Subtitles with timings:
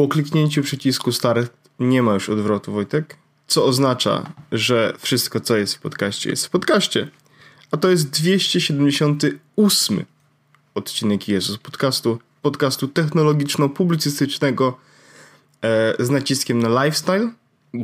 [0.00, 5.74] Po kliknięciu przycisku start nie ma już odwrotu, Wojtek, co oznacza, że wszystko, co jest
[5.74, 7.08] w podcaście, jest w podcaście.
[7.70, 10.04] A to jest 278
[10.74, 14.72] odcinek Jezus podcastu, podcastu technologiczno-publicystycznego
[15.62, 17.32] e, z naciskiem na lifestyle,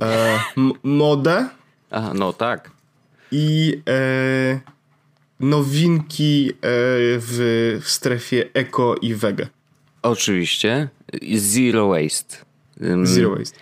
[0.03, 0.39] e,
[0.83, 1.49] modę.
[1.91, 2.71] Aha, no tak.
[3.33, 4.61] I e,
[5.41, 6.55] nowinki e,
[7.19, 9.49] w, w strefie eko i wege.
[10.03, 10.89] Oczywiście.
[11.37, 12.37] Zero waste.
[13.03, 13.59] Zero waste.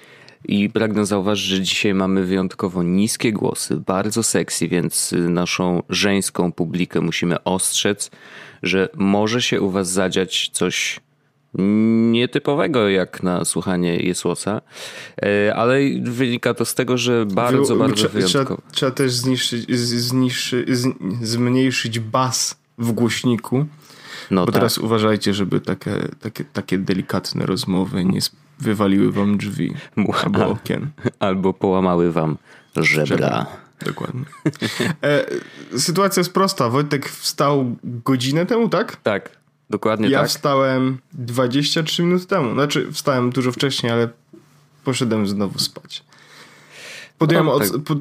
[0.48, 7.00] I pragnę zauważyć, że dzisiaj mamy wyjątkowo niskie głosy, bardzo sexy, więc naszą żeńską publikę
[7.00, 8.10] musimy ostrzec,
[8.62, 11.00] że może się u was zadziać coś
[12.10, 14.60] nietypowego jak na słuchanie Jesłosa,
[15.22, 18.44] e, ale wynika to z tego, że bardzo, Wy, bardzo trzeba, wyjątkowo.
[18.44, 20.66] Trzeba, trzeba też zniszczyć, zniszczy,
[21.22, 23.66] zmniejszyć bas w głośniku,
[24.30, 24.54] no bo tak.
[24.54, 28.20] teraz uważajcie, żeby takie, takie, takie delikatne rozmowy nie
[28.58, 29.74] wywaliły wam drzwi
[30.24, 30.90] albo okien.
[31.18, 32.36] Albo połamały wam
[32.76, 33.06] żebra.
[33.06, 33.46] żebra.
[33.86, 34.24] Dokładnie.
[35.02, 35.26] E,
[35.78, 36.68] sytuacja jest prosta.
[36.68, 38.96] Wojtek wstał godzinę temu, tak?
[38.96, 39.30] Tak,
[39.70, 40.24] dokładnie ja tak.
[40.24, 42.54] Ja wstałem 23 minuty temu.
[42.54, 44.08] Znaczy, wstałem dużo wcześniej, ale
[44.84, 46.04] poszedłem znowu spać.
[47.18, 47.74] Podjąłem, no, tak.
[47.74, 47.96] od, po,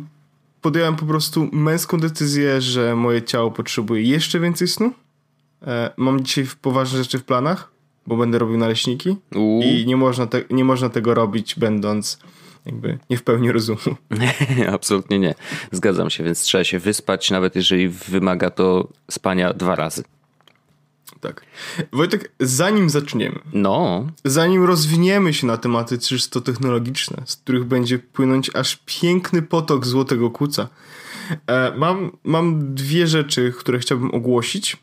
[0.61, 4.94] podjąłem po prostu męską decyzję, że moje ciało potrzebuje jeszcze więcej snu.
[5.63, 7.74] E, mam dzisiaj poważne rzeczy w planach
[8.07, 9.62] bo będę robił naleśniki Uuu.
[9.63, 12.19] i nie można, te, nie można tego robić będąc
[12.66, 13.79] jakby nie w pełni rozumu.
[14.74, 15.35] Absolutnie nie.
[15.72, 20.03] Zgadzam się, więc trzeba się wyspać, nawet jeżeli wymaga to spania dwa razy.
[21.22, 21.46] Tak.
[21.91, 24.07] Wojtek, zanim zaczniemy, no.
[24.25, 30.30] zanim rozwiniemy się na tematy czysto technologiczne, z których będzie płynąć aż piękny potok złotego
[30.31, 30.68] kuca,
[31.47, 34.78] e, mam, mam dwie rzeczy, które chciałbym ogłosić.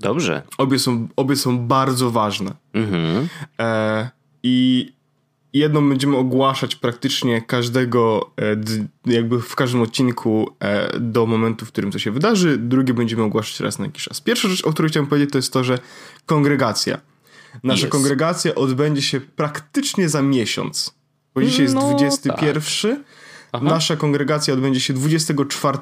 [0.00, 0.42] Dobrze.
[0.58, 2.54] Obie są, obie są bardzo ważne.
[2.74, 3.28] Mhm.
[3.58, 4.10] E,
[4.42, 4.92] I
[5.52, 8.56] jedną będziemy ogłaszać praktycznie każdego, e,
[9.12, 12.58] jakby w każdym odcinku e, do momentu, w którym to się wydarzy.
[12.58, 14.20] Drugie będziemy ogłaszać raz na jakiś czas.
[14.20, 15.78] Pierwsza rzecz, o której chciałem powiedzieć, to jest to, że
[16.26, 17.00] kongregacja.
[17.62, 17.92] Nasza yes.
[17.92, 20.94] kongregacja odbędzie się praktycznie za miesiąc.
[21.34, 23.04] Bo dzisiaj jest no, 21.
[23.52, 23.62] Tak.
[23.62, 25.78] Nasza kongregacja odbędzie się 24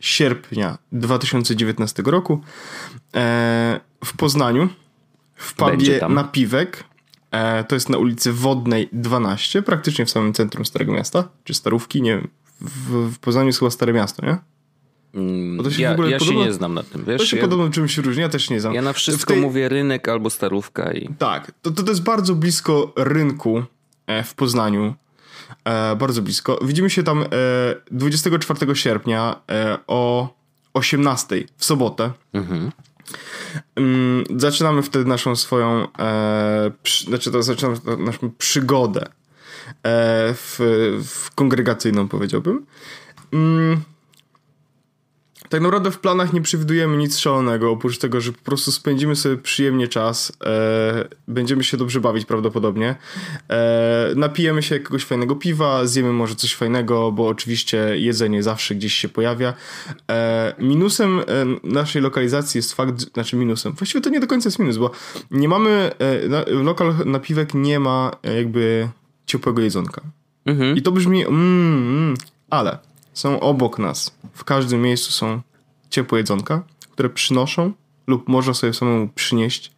[0.00, 2.40] sierpnia 2019 roku
[3.14, 4.68] e, w Poznaniu
[5.34, 6.84] w pubie Napiwek.
[7.30, 12.02] E, to jest na ulicy Wodnej 12, praktycznie w samym centrum Starego Miasta, czy Starówki,
[12.02, 12.28] nie wiem.
[12.60, 14.38] W, w Poznaniu jest chyba Stare Miasto, nie?
[15.14, 17.20] Mm, to się ja, w ogóle ja podobno, się nie znam na tym, wiesz?
[17.20, 18.74] To się ja, podobno czymś różni, ja też nie znam.
[18.74, 19.42] Ja na wszystko tej...
[19.42, 21.14] mówię rynek albo starówka i...
[21.18, 23.62] Tak, to, to jest bardzo blisko rynku
[24.06, 24.94] e, w Poznaniu.
[25.66, 26.58] E, bardzo blisko.
[26.62, 27.26] Widzimy się tam e,
[27.90, 30.28] 24 sierpnia e, o
[30.74, 32.12] 18 w sobotę.
[32.32, 32.72] Mhm.
[33.76, 39.10] Mm, zaczynamy wtedy naszą swoją, e, przy, znaczy to zaczynamy naszą przygodę e,
[40.34, 40.58] w,
[41.04, 42.66] w kongregacyjną, powiedziałbym.
[43.32, 43.80] Mm,
[45.48, 49.36] tak naprawdę w planach nie przewidujemy nic szalonego, oprócz tego, że po prostu spędzimy sobie
[49.36, 52.94] przyjemnie czas, e, będziemy się dobrze bawić prawdopodobnie,
[53.50, 58.94] e, napijemy się jakiegoś fajnego piwa, zjemy może coś fajnego, bo oczywiście jedzenie zawsze gdzieś
[58.94, 59.54] się pojawia.
[60.10, 61.24] E, minusem e,
[61.64, 64.90] naszej lokalizacji jest fakt, znaczy minusem, właściwie to nie do końca jest minus, bo
[65.30, 68.88] nie mamy, e, na, lokal napiwek nie ma jakby
[69.26, 70.00] ciepłego jedzonka.
[70.46, 70.76] Mhm.
[70.76, 72.14] I to brzmi, mm, mm,
[72.50, 72.78] ale
[73.16, 74.18] są obok nas.
[74.34, 75.40] W każdym miejscu są
[75.90, 77.72] ciepłe jedzonka, które przynoszą
[78.06, 79.72] lub można sobie samemu przynieść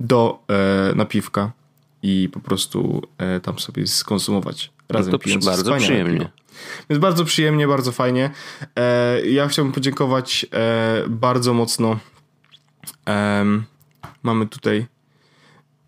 [0.00, 1.52] do e, napiwka
[2.02, 6.18] i po prostu e, tam sobie skonsumować razem no to pijąc bardzo przyjemnie.
[6.18, 6.30] Piwo.
[6.90, 8.30] Więc bardzo przyjemnie, bardzo fajnie.
[8.76, 11.98] E, ja chciałbym podziękować e, bardzo mocno.
[14.22, 14.86] mamy tutaj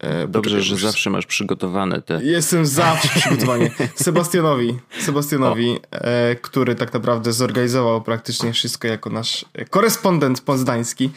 [0.00, 2.24] E, Dobrze, że zawsze masz przygotowane te.
[2.24, 3.70] Jestem zawsze przygotowany.
[3.94, 11.10] Sebastianowi, Sebastianowi, e, który tak naprawdę zorganizował praktycznie wszystko jako nasz korespondent poznański.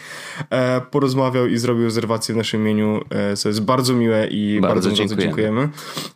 [0.49, 4.75] E, porozmawiał i zrobił rezerwację w naszym imieniu, e, co jest bardzo miłe i bardzo,
[4.75, 5.15] bardzo, dziękujemy.
[5.15, 5.69] bardzo dziękujemy.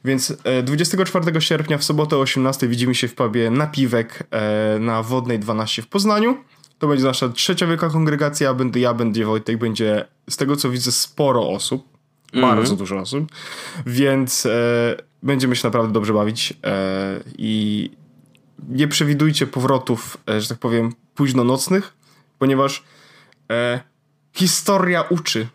[0.05, 0.33] Więc
[0.63, 5.39] 24 e, sierpnia w sobotę o 18 widzimy się w pubie Napiwek e, na Wodnej
[5.39, 6.37] 12 w Poznaniu.
[6.79, 8.53] To będzie nasza trzecia wielka kongregacja.
[8.53, 11.96] Będę ja, będzie Wojtek, będzie z tego co widzę sporo osób
[12.33, 12.77] mm -hmm.
[12.77, 13.31] dużo osób,
[13.85, 17.91] więc e, będziemy się naprawdę dobrze bawić e, i
[18.69, 21.93] nie przewidujcie powrotów, e, że tak powiem, późno nocnych,
[22.39, 22.83] ponieważ
[23.51, 23.79] e,
[24.33, 25.47] historia uczy,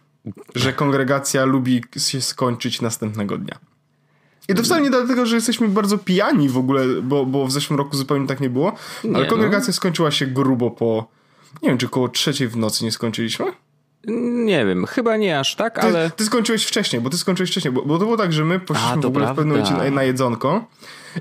[0.55, 3.59] że kongregacja lubi się skończyć następnego dnia.
[4.49, 7.79] I to wcale nie dlatego, że jesteśmy bardzo pijani w ogóle, bo, bo w zeszłym
[7.79, 8.73] roku zupełnie tak nie było,
[9.05, 9.73] nie, ale kongregacja no.
[9.73, 11.09] skończyła się grubo po,
[11.63, 13.45] nie wiem, czy około trzeciej w nocy nie skończyliśmy?
[14.45, 16.11] Nie wiem, chyba nie aż tak, Ty, ale...
[16.11, 18.93] ty skończyłeś wcześniej, bo ty skończyłeś wcześniej, bo, bo to było tak, że my poszliśmy
[18.93, 19.71] A, w ogóle w pewnym prawda.
[19.73, 20.65] momencie na, na jedzonko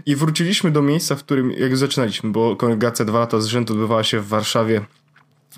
[0.05, 4.03] i wróciliśmy do miejsca, w którym jak zaczynaliśmy, bo kongregacja dwa lata z rzędu odbywała
[4.03, 4.81] się w Warszawie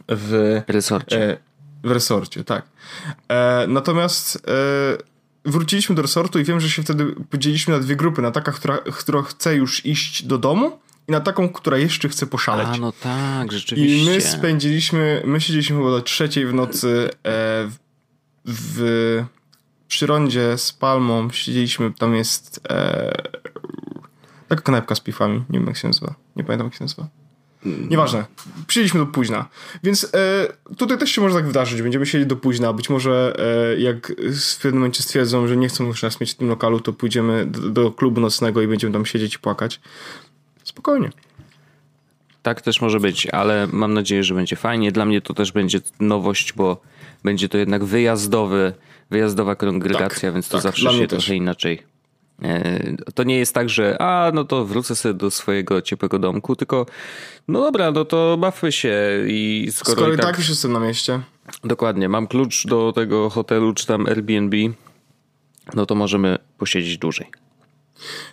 [0.08, 1.32] w, Resorcie.
[1.32, 1.38] e,
[1.84, 2.66] w resorcie, tak.
[3.30, 8.22] E, natomiast e, wróciliśmy do resortu i wiem, że się wtedy podzieliliśmy na dwie grupy,
[8.22, 12.28] na taka, która, która chce już iść do domu i na taką, która jeszcze chce
[12.28, 12.68] poszaleć.
[12.72, 14.12] A, no tak, rzeczywiście.
[14.12, 17.74] I my spędziliśmy, my siedzieliśmy chyba do trzeciej w nocy e, w,
[18.46, 19.24] w
[19.88, 23.12] przy rondzie z Palmą, siedzieliśmy, tam jest e,
[24.48, 27.08] taka knajpka z piwami, nie wiem jak się nazywa, nie pamiętam jak się nazywa.
[27.66, 28.26] Nieważne,
[28.68, 29.50] przyjęliśmy do późna,
[29.84, 33.36] więc e, tutaj też się może tak wydarzyć, będziemy siedzieć do późna, być może
[33.74, 36.80] e, jak w pewnym momencie stwierdzą, że nie chcą już nas mieć w tym lokalu,
[36.80, 39.82] to pójdziemy do, do klubu nocnego i będziemy tam siedzieć i płakać.
[40.74, 41.10] Spokojnie.
[42.42, 44.92] Tak też może być, ale mam nadzieję, że będzie fajnie.
[44.92, 46.82] Dla mnie to też będzie nowość, bo
[47.24, 48.74] będzie to jednak wyjazdowy,
[49.10, 51.84] wyjazdowa kongregacja, Tak, więc to tak, zawsze się trochę inaczej.
[52.44, 52.80] e,
[53.16, 56.86] To nie jest tak, że a, no to wrócę sobie do swojego ciepłego domku, tylko
[57.48, 58.96] no dobra, no to bawmy się
[59.28, 61.20] i skoro, Skoro i tak, tak już jestem na mieście,
[61.64, 64.58] dokładnie, mam klucz do tego hotelu czy tam Airbnb,
[65.74, 67.28] no to możemy posiedzieć dłużej.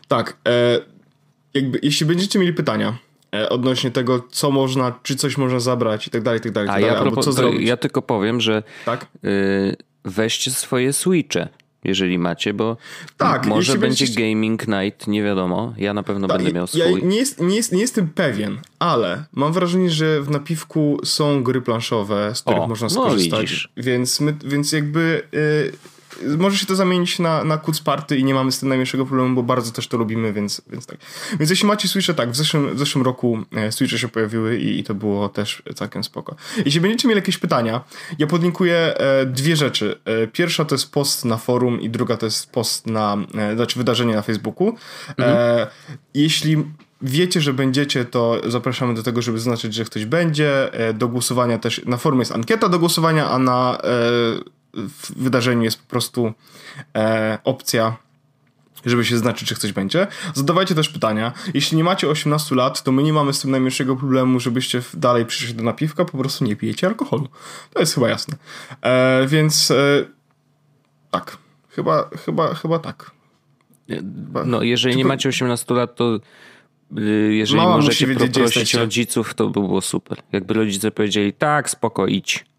[0.08, 0.78] Tak, e,
[1.54, 2.96] jakby jeśli będziecie mieli pytania
[3.34, 6.68] e, odnośnie tego, co można, czy coś można zabrać i tak dalej, i tak dalej,
[6.70, 7.12] A tak ja, dalej,
[7.48, 9.06] albo ja tylko powiem, że tak?
[9.24, 11.48] y, weźcie swoje switche,
[11.84, 12.76] jeżeli macie, bo
[13.16, 15.74] Tak, może będzie będziecie- gaming night, nie wiadomo.
[15.76, 17.02] Ja na pewno Ta, będę miał ja swój.
[17.02, 21.62] nie, jest, nie, jest, nie jestem pewien, ale mam wrażenie, że w napiwku są gry
[21.62, 23.68] planszowe, z których O, można no skorzystać, widzisz.
[23.76, 25.72] więc, my, więc jakby y,
[26.38, 29.34] może się to zamienić na, na Kuc Party i nie mamy z tym najmniejszego problemu,
[29.34, 30.96] bo bardzo też to lubimy, więc, więc tak.
[31.38, 34.78] Więc jeśli macie Switche, tak, w zeszłym, w zeszłym roku e, Switche się pojawiły i,
[34.78, 36.36] i to było też całkiem spoko.
[36.64, 37.80] Jeśli będziecie mieli jakieś pytania,
[38.18, 40.00] ja podlinkuję e, dwie rzeczy.
[40.04, 43.16] E, pierwsza to jest post na forum i druga to jest post na,
[43.54, 44.74] znaczy wydarzenie na Facebooku.
[45.18, 45.66] E,
[46.14, 46.64] jeśli
[47.02, 50.70] wiecie, że będziecie, to zapraszamy do tego, żeby zaznaczyć, że ktoś będzie.
[50.94, 53.78] Do głosowania też, na forum jest ankieta do głosowania, a na
[54.74, 56.32] w wydarzeniu jest po prostu
[56.96, 57.96] e, opcja
[58.86, 60.06] żeby się znaczyć, czy ktoś będzie.
[60.34, 61.32] Zadawajcie też pytania.
[61.54, 65.26] Jeśli nie macie 18 lat, to my nie mamy z tym najmniejszego problemu, żebyście dalej
[65.26, 67.28] przyszli do napiwka, po prostu nie pijecie alkoholu.
[67.74, 68.36] To jest chyba jasne.
[68.82, 70.04] E, więc e,
[71.10, 71.38] tak.
[71.70, 73.10] Chyba, chyba, chyba tak.
[74.46, 76.20] No, jeżeli nie macie 18 lat, to
[76.98, 80.22] y, jeżeli Mama możecie poprosić rodziców, to by było super.
[80.32, 82.49] Jakby rodzice powiedzieli, tak, spoko, idź.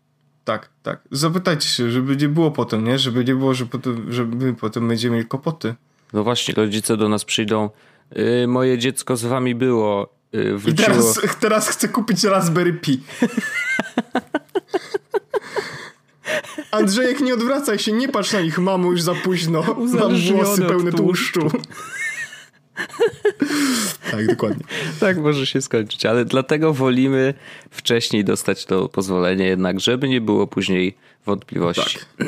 [0.43, 0.99] Tak, tak.
[1.11, 2.99] Zapytajcie się, żeby nie było potem, nie?
[2.99, 5.75] Żeby nie było, że potem, że my potem będziemy mieli kłopoty.
[6.13, 7.69] No właśnie, rodzice do nas przyjdą,
[8.43, 13.03] y, moje dziecko z wami było, y, I teraz, teraz chcę kupić Raspberry Pi.
[16.71, 19.63] Andrzejek, nie odwracaj się, nie patrz na nich, mamo, już za późno.
[20.00, 21.39] Mam włosy pełne tłuszczu.
[21.39, 21.62] tłuszczu.
[24.12, 24.66] tak, dokładnie.
[25.00, 27.34] Tak może się skończyć, ale dlatego wolimy
[27.70, 32.00] wcześniej dostać to pozwolenie jednak, żeby nie było później wątpliwości.
[32.18, 32.28] Tak.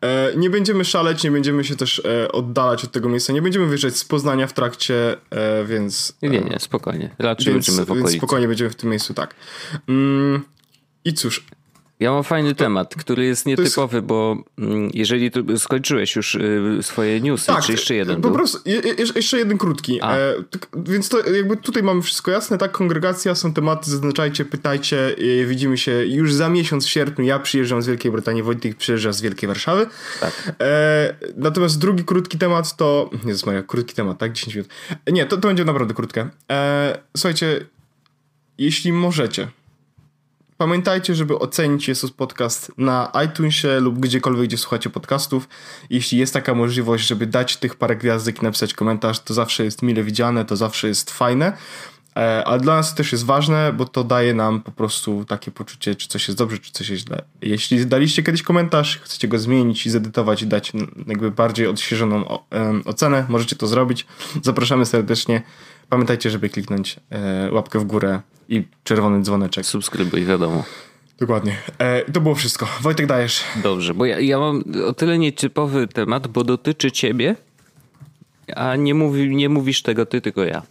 [0.00, 3.66] E, nie będziemy szaleć, nie będziemy się też e, oddalać od tego miejsca, nie będziemy
[3.66, 6.16] wyjeżdżać z Poznania w trakcie, e, więc...
[6.22, 7.10] Nie, nie, nie, spokojnie.
[7.18, 8.18] Raczej Więc, będziemy w więc okolicy.
[8.18, 9.34] spokojnie będziemy w tym miejscu, tak.
[9.88, 10.42] Mm,
[11.04, 11.46] I cóż,
[12.00, 17.20] Ja mam fajny temat, który jest jest- nietypowy, bo mm, jeżeli skończyłeś już y, swoje
[17.20, 18.32] newsy, czy jeszcze jeden po był?
[18.32, 20.00] prostu, je, je, jeszcze jeden krótki.
[20.02, 22.72] E, tak, więc to jakby tutaj mamy wszystko jasne, tak?
[22.72, 25.16] Kongregacja, są tematy, zaznaczajcie, pytajcie.
[25.46, 27.24] Widzimy się już za miesiąc w sierpniu.
[27.24, 29.86] Ja przyjeżdżam z Wielkiej Brytanii, Wojtek przyjeżdża z Wielkiej Warszawy.
[30.20, 30.52] Tak.
[30.60, 33.10] E, natomiast drugi krótki temat to...
[33.26, 34.32] Jezus Maria, krótki temat, tak?
[34.32, 34.70] 10 minut.
[35.06, 36.28] E, Nie, to, to będzie naprawdę krótkie.
[36.50, 37.66] E, słuchajcie,
[38.58, 39.48] jeśli możecie,
[40.58, 45.48] Pamiętajcie, żeby ocenić Jesus Podcast na iTunesie lub gdziekolwiek, gdzie słuchacie podcastów.
[45.90, 49.82] Jeśli jest taka możliwość, żeby dać tych parę gwiazdek i napisać komentarz, to zawsze jest
[49.82, 51.56] mile widziane, to zawsze jest fajne.
[52.16, 55.94] E, Ale dla nas też jest ważne, bo to daje nam po prostu takie poczucie,
[55.94, 57.22] czy coś jest dobrze, czy coś jest źle.
[57.42, 60.72] Jeśli daliście kiedyś komentarz, chcecie go zmienić i zedytować i dać
[61.06, 62.38] jakby bardziej odświeżoną
[62.84, 64.06] ocenę, możecie to zrobić.
[64.42, 65.42] Zapraszamy serdecznie.
[65.88, 69.66] Pamiętajcie, żeby kliknąć e, łapkę w górę i czerwony dzwoneczek.
[69.66, 70.64] Subskrybuj, wiadomo.
[71.18, 71.56] Dokładnie.
[71.78, 72.68] E, to było wszystko.
[72.80, 73.42] Wojtek, dajesz.
[73.62, 77.36] Dobrze, bo ja, ja mam o tyle nietypowy temat, bo dotyczy ciebie,
[78.56, 80.62] a nie, mówi, nie mówisz tego ty, tylko ja.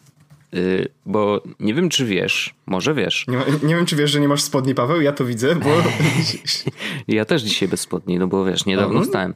[0.53, 3.25] Y, bo nie wiem, czy wiesz, może wiesz.
[3.27, 5.01] Nie, nie wiem, czy wiesz, że nie masz spodni, Paweł?
[5.01, 5.69] Ja to widzę, bo
[7.07, 9.05] Ja też dzisiaj bez spodni, no bo wiesz, niedawno Mhm.
[9.05, 9.33] wstałem.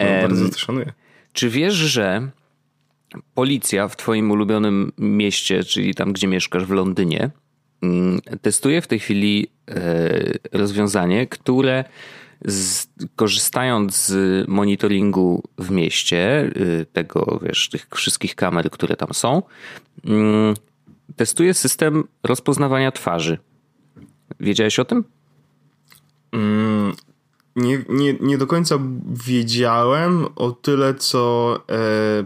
[0.00, 0.92] no, bardzo to szanuję.
[1.32, 2.28] Czy wiesz, że
[3.34, 7.30] policja w twoim ulubionym mieście, czyli tam, gdzie mieszkasz w Londynie,
[7.82, 9.78] mm, testuje w tej chwili e,
[10.52, 11.84] rozwiązanie, które
[12.44, 19.42] z, korzystając z monitoringu w mieście, y, tego, wiesz, tych wszystkich kamer, które tam są,
[20.04, 20.54] mm,
[21.16, 23.38] testuje system rozpoznawania twarzy.
[24.40, 25.04] Wiedziałeś o tym?
[26.32, 26.92] Mm,
[27.56, 28.78] nie, nie, nie do końca
[29.26, 32.24] wiedziałem o tyle, co e,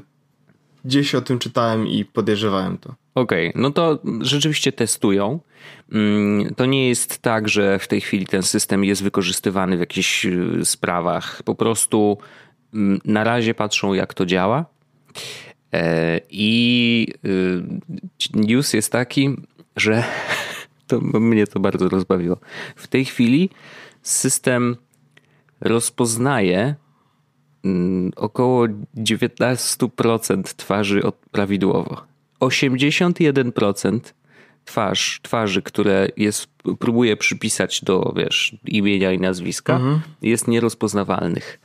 [0.85, 2.95] gdzieś o tym czytałem i podejrzewałem to.
[3.15, 5.41] Okej, okay, no to rzeczywiście testują.
[5.93, 10.27] Mm, to nie jest tak, że w tej chwili ten system jest wykorzystywany w jakichś
[10.27, 11.43] y, sprawach.
[11.43, 12.19] Po prostu
[12.75, 14.65] mm, na razie patrzą, jak to działa.
[15.73, 17.63] E, I y,
[18.35, 19.37] news jest taki,
[19.77, 20.05] że
[20.87, 22.37] to mnie to bardzo rozbawiło.
[22.77, 23.51] W tej chwili
[24.03, 24.77] system
[25.61, 26.75] rozpoznaje
[28.17, 32.03] około 19% twarzy prawidłowo.
[32.41, 34.01] 81%
[34.65, 36.49] twarz, twarzy, które jest,
[36.79, 40.01] próbuje przypisać do wiesz, imienia i nazwiska, mhm.
[40.23, 41.61] jest nierozpoznawalnych.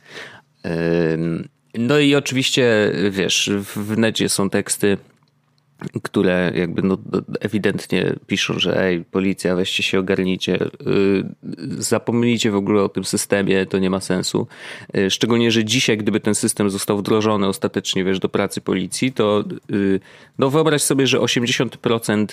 [1.78, 4.98] No i oczywiście, wiesz, w necie są teksty
[6.02, 6.98] które jakby no,
[7.40, 11.24] ewidentnie piszą, że ej, policja, weźcie się, ogarnijcie, y,
[11.78, 14.46] zapomnijcie w ogóle o tym systemie, to nie ma sensu.
[14.96, 19.44] Y, szczególnie, że dzisiaj, gdyby ten system został wdrożony ostatecznie, wiesz, do pracy policji, to
[19.72, 20.00] y,
[20.38, 22.26] no wyobraź sobie, że 80%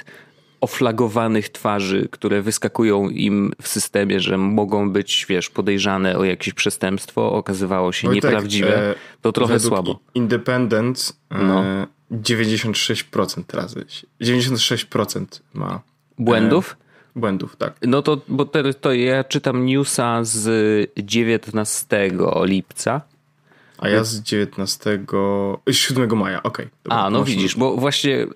[0.61, 7.31] oflagowanych twarzy, które wyskakują im w systemie, że mogą być, wiesz, podejrzane o jakieś przestępstwo,
[7.31, 9.99] okazywało się nieprawdziwe, e, to trochę słabo.
[10.13, 11.63] Independent e, no.
[12.11, 13.75] 96% teraz.
[14.21, 15.81] 96% ma.
[16.19, 16.77] Błędów?
[16.79, 17.73] E, błędów, tak.
[17.81, 22.11] No to, bo to, to ja czytam newsa z 19
[22.43, 23.01] lipca
[23.81, 24.99] a ja z 19,
[25.71, 26.67] 7 maja, okej.
[26.83, 28.27] Okay, A, no widzisz, bo właśnie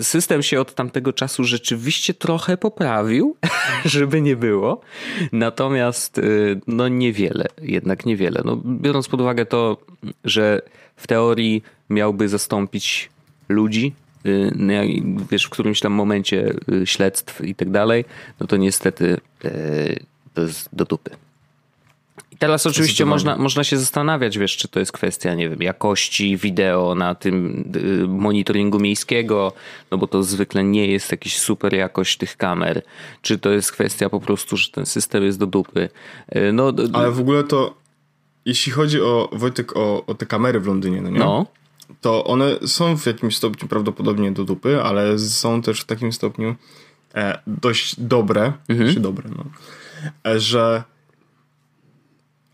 [0.00, 3.36] system się od tamtego czasu rzeczywiście trochę poprawił,
[3.84, 4.80] żeby nie było.
[5.32, 8.42] Natomiast y, no niewiele, jednak niewiele.
[8.44, 9.76] No, biorąc pod uwagę to,
[10.24, 10.62] że
[10.96, 13.10] w teorii miałby zastąpić
[13.52, 13.92] ludzi,
[14.26, 14.72] y, no
[15.30, 18.04] wiesz, w którymś tam momencie y, śledztw i tak dalej,
[18.40, 19.20] no to niestety
[20.34, 21.10] to jest do dupy.
[22.42, 26.94] Teraz oczywiście można, można się zastanawiać, wiesz, czy to jest kwestia, nie wiem, jakości wideo
[26.94, 29.52] na tym y, monitoringu miejskiego,
[29.90, 32.82] no bo to zwykle nie jest jakiś super jakość tych kamer.
[33.22, 35.88] Czy to jest kwestia po prostu, że ten system jest do dupy.
[36.36, 37.74] Y, no, Ale w ogóle to,
[38.44, 41.18] jeśli chodzi o, Wojtek, o, o te kamery w Londynie, no nie?
[41.18, 41.46] No.
[42.00, 46.54] To one są w jakimś stopniu prawdopodobnie do dupy, ale są też w takim stopniu
[47.14, 48.94] e, dość dobre, mhm.
[48.94, 49.44] czy dobre, no,
[50.32, 50.82] e, że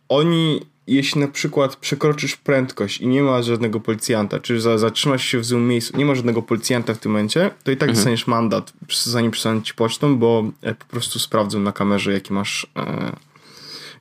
[0.09, 5.45] oni, jeśli na przykład przekroczysz prędkość i nie ma żadnego policjanta, czy zatrzymasz się w
[5.45, 7.97] złym miejscu, nie ma żadnego policjanta w tym momencie, to i tak mhm.
[7.97, 8.73] dostaniesz mandat,
[9.05, 13.13] zanim przestaną ci pocztą, bo e, po prostu sprawdzą na kamerze, jaki masz e,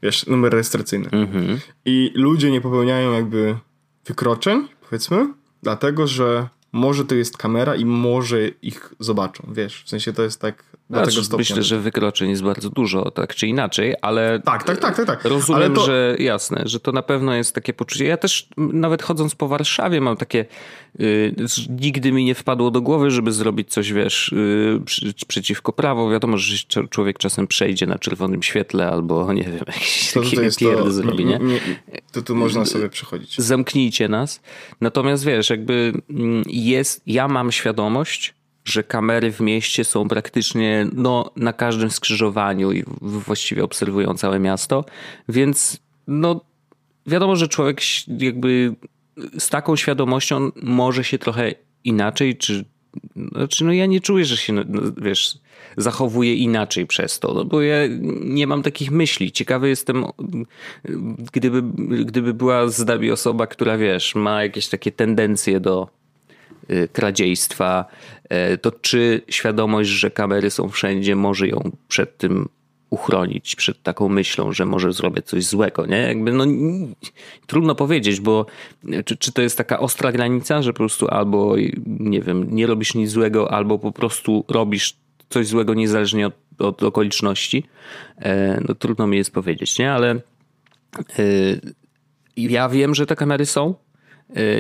[0.04, 1.10] wiesz, numer rejestracyjny.
[1.12, 1.60] Mhm.
[1.86, 3.56] I ludzie nie popełniają jakby
[4.06, 10.14] wykroczeń, powiedzmy, dlatego, że może to jest kamera i może ich zobaczą, wiesz, w sensie
[10.14, 11.38] to jest tak znaczy, tego stopnia.
[11.42, 15.26] Myślę, że wykroczeń jest bardzo dużo, tak czy inaczej, ale tak, tak, tak, tak, tak.
[15.26, 15.86] rozumiem, to...
[15.86, 18.06] że jasne, że to na pewno jest takie poczucie.
[18.06, 20.46] Ja też nawet chodząc po Warszawie mam takie
[21.00, 21.36] yy,
[21.70, 26.10] nigdy mi nie wpadło do głowy, żeby zrobić coś, wiesz, yy, przy, przeciwko prawu.
[26.10, 26.58] Wiadomo, że
[26.90, 31.40] człowiek czasem przejdzie na czerwonym świetle albo nie wiem, jakiś to, jest to, zrobi, nie?
[31.40, 31.60] nie?
[32.12, 33.38] To tu można sobie przechodzić.
[33.38, 34.42] Zamknijcie nas.
[34.82, 38.37] Natomiast wiesz, jakby mm, jest, ja mam świadomość,
[38.68, 44.86] że kamery w mieście są praktycznie no, na każdym skrzyżowaniu i właściwie obserwują całe miasto,
[45.30, 46.42] więc no,
[47.08, 48.76] wiadomo, że człowiek jakby
[49.40, 52.66] z taką świadomością może się trochę inaczej, czy
[53.32, 54.64] znaczy, no ja nie czuję, że się, no,
[54.98, 55.40] wiesz,
[55.78, 57.78] zachowuje inaczej przez to, no bo ja
[58.22, 59.32] nie mam takich myśli.
[59.32, 60.06] Ciekawy jestem,
[61.34, 61.62] gdyby,
[62.06, 65.88] gdyby była z nami osoba, która, wiesz, ma jakieś takie tendencje do
[66.94, 67.86] kradziejstwa,
[68.54, 72.50] y, to czy świadomość, że kamery są wszędzie, może ją przed tym
[72.90, 75.98] uchronić, przed taką myślą, że może zrobić coś złego, nie?
[75.98, 76.46] Jakby no
[77.48, 78.46] trudno powiedzieć, bo
[79.06, 81.56] czy, czy to jest taka ostra granica, że po prostu albo,
[81.86, 84.96] nie wiem, nie robisz nic złego, albo po prostu robisz
[85.30, 87.64] coś złego niezależnie od, od okoliczności.
[88.18, 89.94] E, no trudno mi jest powiedzieć, nie?
[89.94, 90.16] Ale
[91.20, 91.62] y,
[92.38, 93.87] ja wiem, że te kamery są, Y,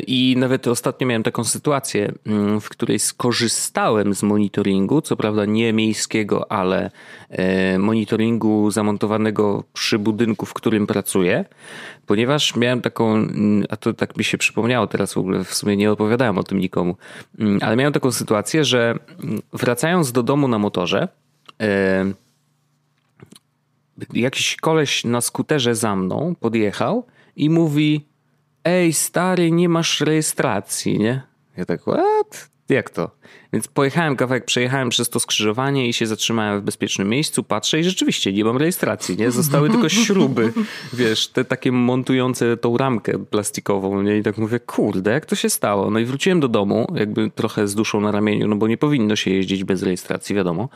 [0.07, 5.73] I nawet ostatnio miałem taką sytuację, mm, w której skorzystałem z monitoringu, co prawda nie
[5.73, 6.91] miejskiego, ale
[7.75, 11.45] y, monitoringu zamontowanego przy budynku, w którym pracuję,
[12.05, 15.77] ponieważ miałem taką, mm, a to tak mi się przypomniało teraz w ogóle, w sumie
[15.77, 16.97] nie opowiadałem o tym nikomu,
[17.39, 18.95] mm, ale miałem taką sytuację, że
[19.53, 21.07] wracając do domu na motorze,
[21.61, 21.65] y,
[24.13, 27.05] jakiś koleś na skuterze za mną podjechał
[27.35, 28.05] i mówi
[28.67, 31.21] ej stary, nie masz rejestracji, nie?
[31.57, 32.49] Ja tak, what?
[32.69, 33.11] Jak to?
[33.53, 37.83] Więc pojechałem kawałek, przejechałem przez to skrzyżowanie i się zatrzymałem w bezpiecznym miejscu, patrzę i
[37.83, 39.31] rzeczywiście nie mam rejestracji, nie?
[39.31, 40.53] Zostały tylko śruby,
[40.93, 44.17] wiesz, te takie montujące tą ramkę plastikową, nie?
[44.17, 45.91] I tak mówię, kurde, jak to się stało?
[45.91, 49.15] No i wróciłem do domu, jakby trochę z duszą na ramieniu, no bo nie powinno
[49.15, 50.69] się jeździć bez rejestracji, wiadomo.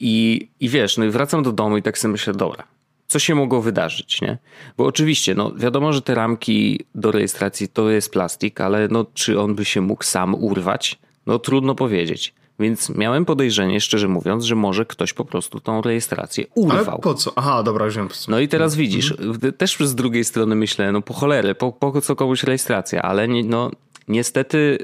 [0.00, 2.64] I, i wiesz, no i wracam do domu i tak sobie myślę, dobra,
[3.08, 4.38] co się mogło wydarzyć, nie?
[4.76, 9.40] Bo oczywiście, no wiadomo, że te ramki do rejestracji to jest plastik, ale no czy
[9.40, 10.98] on by się mógł sam urwać?
[11.26, 12.34] No trudno powiedzieć.
[12.58, 16.86] Więc miałem podejrzenie, szczerze mówiąc, że może ktoś po prostu tą rejestrację urwał.
[16.88, 17.32] Ale po co?
[17.36, 18.08] Aha, dobra, już wiem.
[18.28, 19.52] No i teraz widzisz, mhm.
[19.52, 23.44] też z drugiej strony myślę, no po cholery, po, po co komuś rejestracja, ale nie,
[23.44, 23.70] no
[24.08, 24.78] Niestety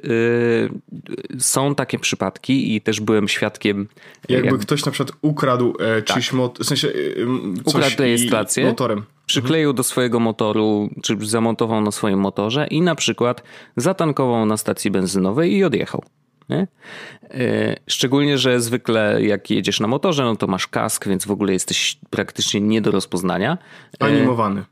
[1.30, 3.88] yy, są takie przypadki i też byłem świadkiem.
[4.28, 4.58] Jakby jak...
[4.58, 6.22] ktoś na przykład ukradł e, tak.
[6.58, 7.26] w sensie yy,
[7.64, 9.02] ukradł rejestrację motorem.
[9.26, 9.76] Przykleił mhm.
[9.76, 13.42] do swojego motoru, czy zamontował na swoim motorze i na przykład
[13.76, 16.04] zatankował na stacji benzynowej i odjechał.
[16.48, 16.66] Nie?
[17.30, 21.52] E, szczególnie, że zwykle jak jedziesz na motorze, no to masz kask, więc w ogóle
[21.52, 23.58] jesteś praktycznie nie do rozpoznania.
[24.00, 24.64] E, Animowany.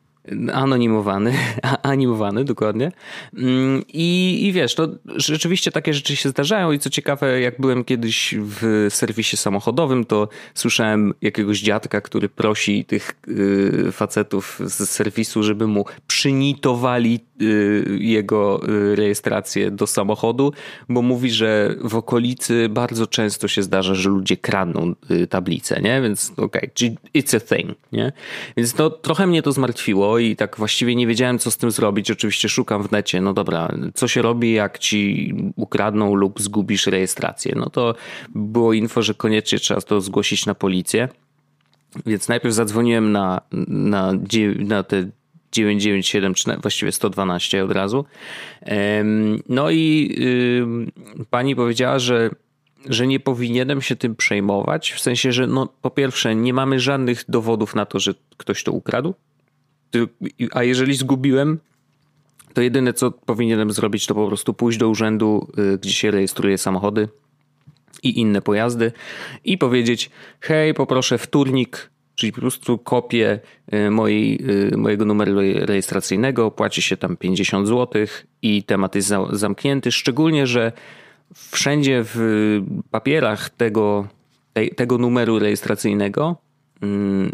[0.52, 1.34] Anonimowany,
[1.82, 2.92] animowany, dokładnie.
[3.36, 7.84] Mm, I, I wiesz, to rzeczywiście takie rzeczy się zdarzają i co ciekawe, jak byłem
[7.84, 15.42] kiedyś w serwisie samochodowym, to słyszałem jakiegoś dziadka, który prosi tych y, facetów z serwisu,
[15.42, 20.52] żeby mu przynitowali y, jego y, rejestrację do samochodu,
[20.88, 24.94] bo mówi, że w okolicy bardzo często się zdarza, że ludzie kradną
[25.30, 26.02] tablicę, nie?
[26.02, 28.12] Więc okej, okay, it's a thing, nie?
[28.56, 32.10] Więc to trochę mnie to zmartwiło i tak właściwie nie wiedziałem, co z tym zrobić.
[32.10, 37.54] Oczywiście szukam w necie, no dobra, co się robi, jak ci ukradną lub zgubisz rejestrację?
[37.56, 37.94] No to
[38.34, 41.08] było info, że koniecznie trzeba to zgłosić na policję.
[42.06, 44.12] Więc najpierw zadzwoniłem na, na,
[44.58, 45.10] na te
[45.52, 48.04] 997, czy właściwie 112 od razu.
[49.48, 50.16] No i
[51.30, 52.30] pani powiedziała, że
[52.88, 57.24] że nie powinienem się tym przejmować, w sensie, że no, po pierwsze nie mamy żadnych
[57.28, 59.14] dowodów na to, że ktoś to ukradł,
[60.52, 61.58] a jeżeli zgubiłem,
[62.54, 66.58] to jedyne co powinienem zrobić, to po prostu pójść do urzędu, y, gdzie się rejestruje
[66.58, 67.08] samochody
[68.02, 68.92] i inne pojazdy
[69.44, 73.40] i powiedzieć: Hej, poproszę wtórnik, czyli po prostu kopię
[73.74, 74.40] y, mojej,
[74.72, 78.06] y, mojego numeru rejestracyjnego, płaci się tam 50 zł
[78.42, 79.92] i temat jest zamknięty.
[79.92, 80.72] Szczególnie, że
[81.34, 84.08] wszędzie w papierach tego,
[84.76, 86.36] tego numeru rejestracyjnego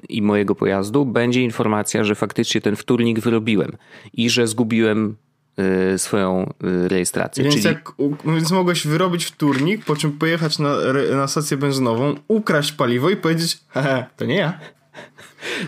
[0.08, 3.72] i mojego pojazdu będzie informacja, że faktycznie ten wtórnik wyrobiłem
[4.12, 5.16] i że zgubiłem
[5.94, 6.52] y, swoją
[6.84, 7.44] y, rejestrację.
[7.44, 7.66] Więc, Czyli...
[7.66, 7.92] jak,
[8.24, 10.76] więc mogłeś wyrobić wtórnik, po czym pojechać na,
[11.16, 14.58] na stację benzynową, ukraść paliwo i powiedzieć, hehe, to nie ja.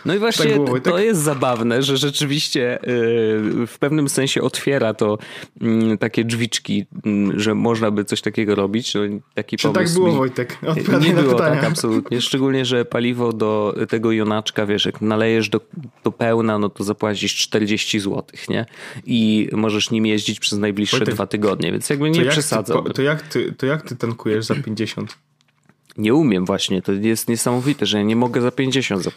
[0.04, 5.18] No i właśnie tak to jest zabawne, że rzeczywiście y, w pewnym sensie otwiera to
[5.60, 8.92] mm, takie drzwiczki, mm, że można by coś takiego robić.
[9.34, 10.16] Taki Czy tak było, mi...
[10.16, 10.58] Wojtek?
[10.66, 12.20] Odpowiadaj nie było tak, absolutnie.
[12.20, 15.60] Szczególnie, że paliwo do tego jonaczka, wiesz, jak nalejesz do,
[16.04, 18.66] do pełna, no to zapłacisz 40 zł, nie?
[19.06, 22.84] I możesz nim jeździć przez najbliższe Wojtek, dwa tygodnie, więc jakby nie przesadzam.
[22.84, 25.18] To, to, jak ty, to jak ty tankujesz za 50?
[25.98, 29.08] Nie umiem właśnie, to jest niesamowite, że ja nie mogę za 50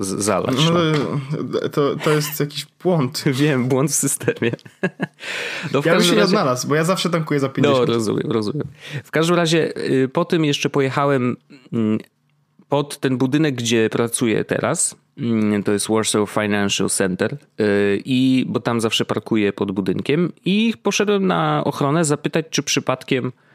[0.00, 0.56] zalać.
[0.66, 0.72] No.
[0.72, 1.68] no.
[1.68, 3.24] To, to jest jakiś błąd.
[3.40, 4.50] Wiem, błąd w systemie.
[5.72, 6.16] No, w ja bym się razie...
[6.16, 7.88] nie odnalazł, bo ja zawsze tankuję za 50.
[7.88, 8.66] No, rozumiem, rozumiem.
[9.04, 11.36] W każdym razie y, po tym jeszcze pojechałem
[11.72, 11.98] mm,
[12.68, 14.96] pod ten budynek, gdzie pracuję teraz.
[15.18, 20.74] Mm, to jest Warsaw Financial Center y, i bo tam zawsze parkuję pod budynkiem i
[20.82, 23.47] poszedłem na ochronę zapytać, czy przypadkiem E,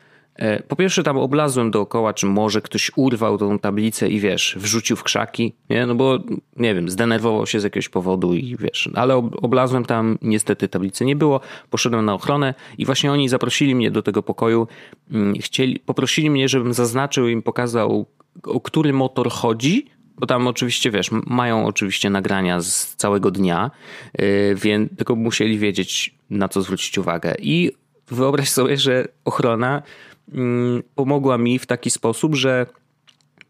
[0.68, 5.04] po pierwsze tam oblazłem dookoła, czy może ktoś urwał tą tablicę i wiesz, wrzucił w
[5.04, 5.86] krzaki, nie?
[5.86, 6.20] No bo
[6.58, 11.16] nie wiem, zdenerwował się z jakiegoś powodu i wiesz, ale oblazłem tam, niestety tablicy nie
[11.16, 14.68] było, poszedłem na ochronę i właśnie oni zaprosili mnie do tego pokoju,
[15.12, 18.06] mm, chcieli, poprosili mnie, żebym zaznaczył im, pokazał
[18.44, 19.86] o który motor chodzi,
[20.18, 23.72] bo tam oczywiście, wiesz, mają oczywiście nagrania z całego dnia,
[24.14, 27.36] e, więc tylko musieli wiedzieć, na co zwrócić uwagę.
[27.40, 27.72] I
[28.08, 29.82] wyobraź sobie, że ochrona
[30.96, 32.66] pomogła mi w taki sposób, że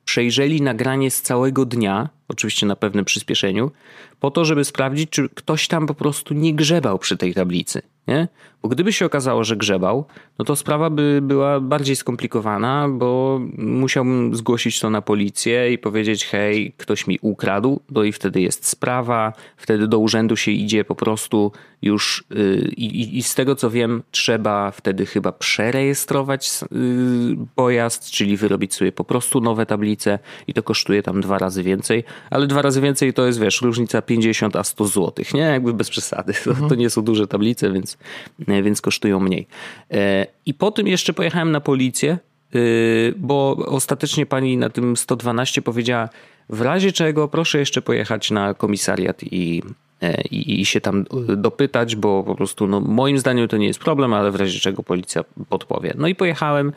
[0.06, 3.72] przejrzeli nagranie z całego dnia, oczywiście na pewnym przyspieszeniu,
[4.20, 7.82] po to, żeby sprawdzić, czy ktoś tam po prostu nie grzebał przy tej tablicy.
[8.08, 8.28] Nie?
[8.64, 10.06] Bo gdyby się okazało, że grzebał,
[10.40, 16.26] no to sprawa by była bardziej skomplikowana, bo musiałbym zgłosić to na policję i powiedzieć:
[16.26, 20.96] hej, ktoś mi ukradł, bo i wtedy jest sprawa, wtedy do urzędu się idzie po
[20.96, 28.12] prostu już yy, i, i z tego co wiem, trzeba wtedy chyba przerejestrować yy, pojazd,
[28.12, 32.48] czyli wyrobić sobie po prostu nowe tablice i to kosztuje tam dwa razy więcej, ale
[32.48, 35.42] dwa razy więcej to jest, wiesz, różnica 50 a 100 zł, nie?
[35.42, 36.34] Jakby bez przesady.
[36.44, 37.93] To, to nie są duże tablice, więc,
[38.40, 39.48] więc kosztują mniej.
[39.92, 42.18] E, I po tym jeszcze pojechałem na policję,
[42.56, 46.10] y, bo ostatecznie pani na tym 112 powiedziała,
[46.50, 49.64] w razie czego proszę jeszcze pojechać na komisariat i,
[50.02, 51.06] e, i, i się tam
[51.38, 54.84] dopytać, bo po prostu no, moim zdaniem to nie jest problem, ale w razie czego
[54.84, 55.94] policja podpowie.
[55.98, 56.72] No i pojechałem.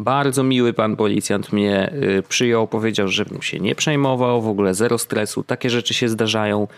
[0.00, 4.98] Bardzo miły pan policjant mnie y, przyjął, powiedział, żebym się nie przejmował, w ogóle zero
[4.98, 6.68] stresu, takie rzeczy się zdarzają.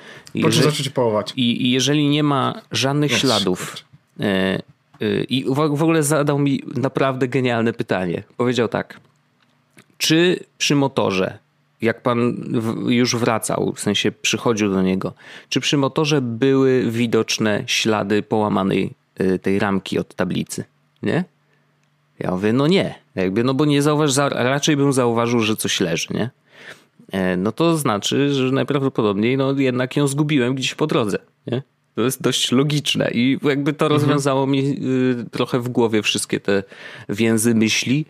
[0.41, 1.33] Proszę zacząć połować.
[1.37, 3.77] I, jeżeli nie ma żadnych śladów
[4.21, 4.59] e,
[5.03, 8.23] y, i w ogóle zadał mi naprawdę genialne pytanie.
[8.37, 9.01] Powiedział tak,
[9.99, 11.39] czy przy motorze
[11.83, 12.37] jak pan
[12.89, 15.13] już wracał, w sensie przychodził do niego,
[15.49, 20.65] czy przy motorze były widoczne ślady połamanej y, tej ramki od tablicy?
[21.03, 21.25] Nie?
[22.19, 23.02] Ja mówię, no nie.
[23.15, 26.31] Jakby, no bo nie zauważ, raczej bym zauważył, że coś leży, nie?
[27.13, 31.63] E, no to znaczy, że najprawdopodobniej no jednak ją zgubiłem gdzieś po drodze, nie?
[31.95, 34.01] To jest dość logiczne i jakby to mhm.
[34.01, 36.63] rozwiązało mi y, trochę w głowie wszystkie te
[37.09, 38.05] więzy myśli.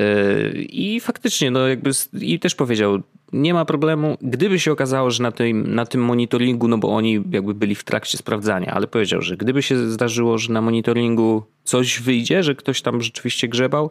[0.00, 5.22] Y, I faktycznie, no jakby, i też powiedział, nie ma problemu, gdyby się okazało, że
[5.22, 9.22] na tym, na tym monitoringu, no bo oni jakby byli w trakcie sprawdzania, ale powiedział,
[9.22, 13.90] że gdyby się zdarzyło, że na monitoringu coś wyjdzie, że ktoś tam rzeczywiście grzebał,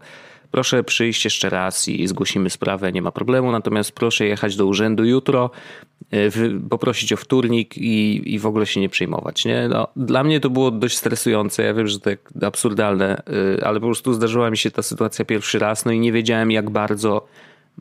[0.51, 5.05] proszę przyjść jeszcze raz i zgłosimy sprawę, nie ma problemu, natomiast proszę jechać do urzędu
[5.05, 5.51] jutro,
[6.11, 6.29] e,
[6.69, 9.45] poprosić o wtórnik i, i w ogóle się nie przejmować.
[9.45, 9.67] Nie?
[9.67, 13.23] No, dla mnie to było dość stresujące, ja wiem, że to tak absurdalne,
[13.59, 16.51] e, ale po prostu zdarzyła mi się ta sytuacja pierwszy raz, no i nie wiedziałem
[16.51, 17.27] jak bardzo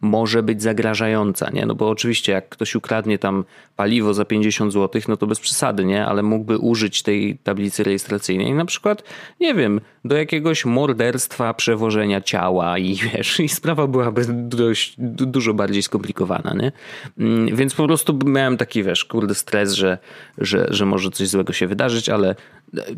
[0.03, 1.67] może być zagrażająca, nie?
[1.67, 3.45] No bo oczywiście jak ktoś ukradnie tam
[3.77, 6.07] paliwo za 50 zł, no to bez przesady, nie?
[6.07, 9.03] Ale mógłby użyć tej tablicy rejestracyjnej na przykład,
[9.41, 15.83] nie wiem, do jakiegoś morderstwa, przewożenia ciała i wiesz, i sprawa byłaby dość, dużo bardziej
[15.83, 16.73] skomplikowana, nie?
[17.19, 19.99] Mm, więc po prostu miałem taki, wiesz, kurde stres, że,
[20.39, 22.35] że, że może coś złego się wydarzyć, ale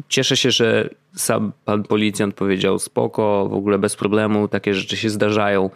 [0.09, 5.11] cieszę się, że sam pan policjant powiedział spoko, w ogóle bez problemu, takie rzeczy się
[5.11, 5.71] zdarzają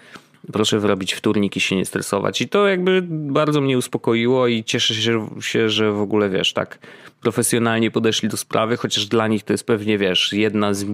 [0.52, 2.40] proszę wyrobić wtórnik i się nie stresować.
[2.40, 4.94] I to jakby bardzo mnie uspokoiło i cieszę
[5.40, 6.78] się, że w ogóle wiesz, tak
[7.26, 10.86] profesjonalnie podeszli do sprawy, chociaż dla nich to jest pewnie, wiesz, jedna z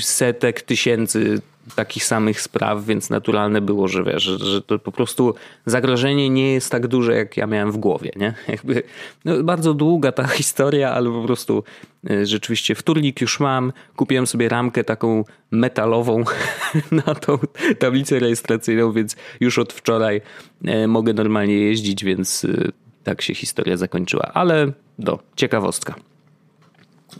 [0.00, 1.40] setek tysięcy
[1.74, 5.34] takich samych spraw, więc naturalne było, że wiesz, że, że to po prostu
[5.66, 8.34] zagrożenie nie jest tak duże, jak ja miałem w głowie, nie?
[8.48, 8.82] Jakby,
[9.24, 11.64] no, bardzo długa ta historia, ale po prostu
[12.10, 16.24] e, rzeczywiście wtórnik już mam, kupiłem sobie ramkę taką metalową
[17.06, 17.38] na tą
[17.78, 20.20] tablicę rejestracyjną, więc już od wczoraj
[20.64, 22.68] e, mogę normalnie jeździć, więc e,
[23.04, 25.94] tak się historia zakończyła, ale do, ciekawostka.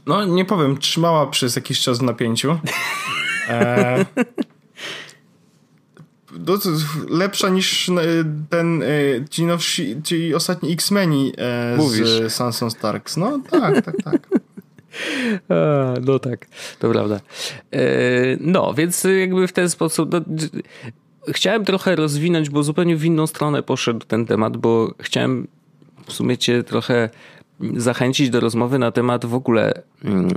[0.07, 2.59] No, nie powiem, trzymała przez jakiś czas w napięciu.
[3.49, 4.05] E...
[6.47, 6.59] No,
[7.09, 7.95] lepsza niż e,
[8.51, 8.87] ten, e,
[9.31, 13.17] ci, nowsi, ci ostatni X-Meni e, z Sanson Starks.
[13.17, 14.29] No tak, tak, tak.
[15.49, 16.47] A, no tak,
[16.79, 17.21] to prawda.
[18.41, 20.13] No, więc jakby w ten sposób.
[20.13, 20.21] No,
[21.29, 25.49] chciałem trochę rozwinąć, bo zupełnie w inną stronę poszedł ten temat, bo chciałem
[26.07, 27.11] w sumie cię trochę
[27.77, 30.31] zachęcić do rozmowy na temat w ogóle mm,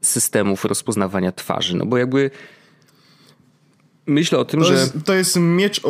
[0.00, 1.76] systemów rozpoznawania twarzy.
[1.76, 2.30] No bo jakby
[4.06, 4.74] myślę o tym, to że.
[4.74, 5.80] Jest, to jest miecz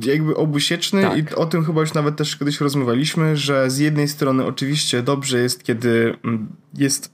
[0.00, 1.18] jakby obusieczny tak.
[1.18, 5.38] i o tym chyba już nawet też kiedyś rozmawialiśmy, że z jednej strony oczywiście dobrze
[5.38, 7.10] jest, kiedy mm, jest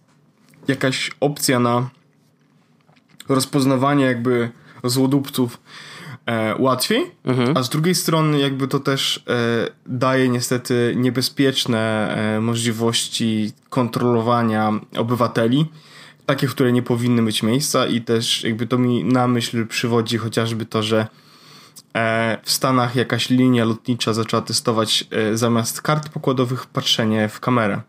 [0.69, 1.91] jakaś opcja na
[3.29, 4.51] rozpoznawanie jakby
[4.85, 5.61] złodupców
[6.27, 7.57] e, łatwiej, mhm.
[7.57, 15.67] a z drugiej strony jakby to też e, daje niestety niebezpieczne e, możliwości kontrolowania obywateli,
[16.27, 20.19] takie, w które nie powinny być miejsca i też jakby to mi na myśl przywodzi
[20.19, 21.07] chociażby to, że
[21.95, 27.81] e, w Stanach jakaś linia lotnicza zaczęła testować e, zamiast kart pokładowych patrzenie w kamerę.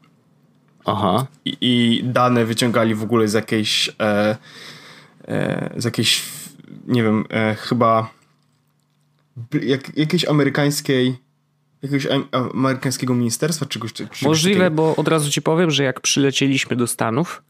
[0.86, 1.26] Aha.
[1.46, 4.38] I, i dane wyciągali w ogóle z jakiejś e,
[5.78, 6.24] z jakiejś
[6.88, 7.26] nie wiem,
[7.58, 8.10] chyba
[9.62, 11.16] jak, jakiejś amerykańskiej
[11.84, 14.76] jakiegoś amerykańskiego ministerstwa czegoś, czegoś Możliwe, takiego.
[14.76, 17.44] bo od razu ci powiem, że jak przylecieliśmy do Stanów,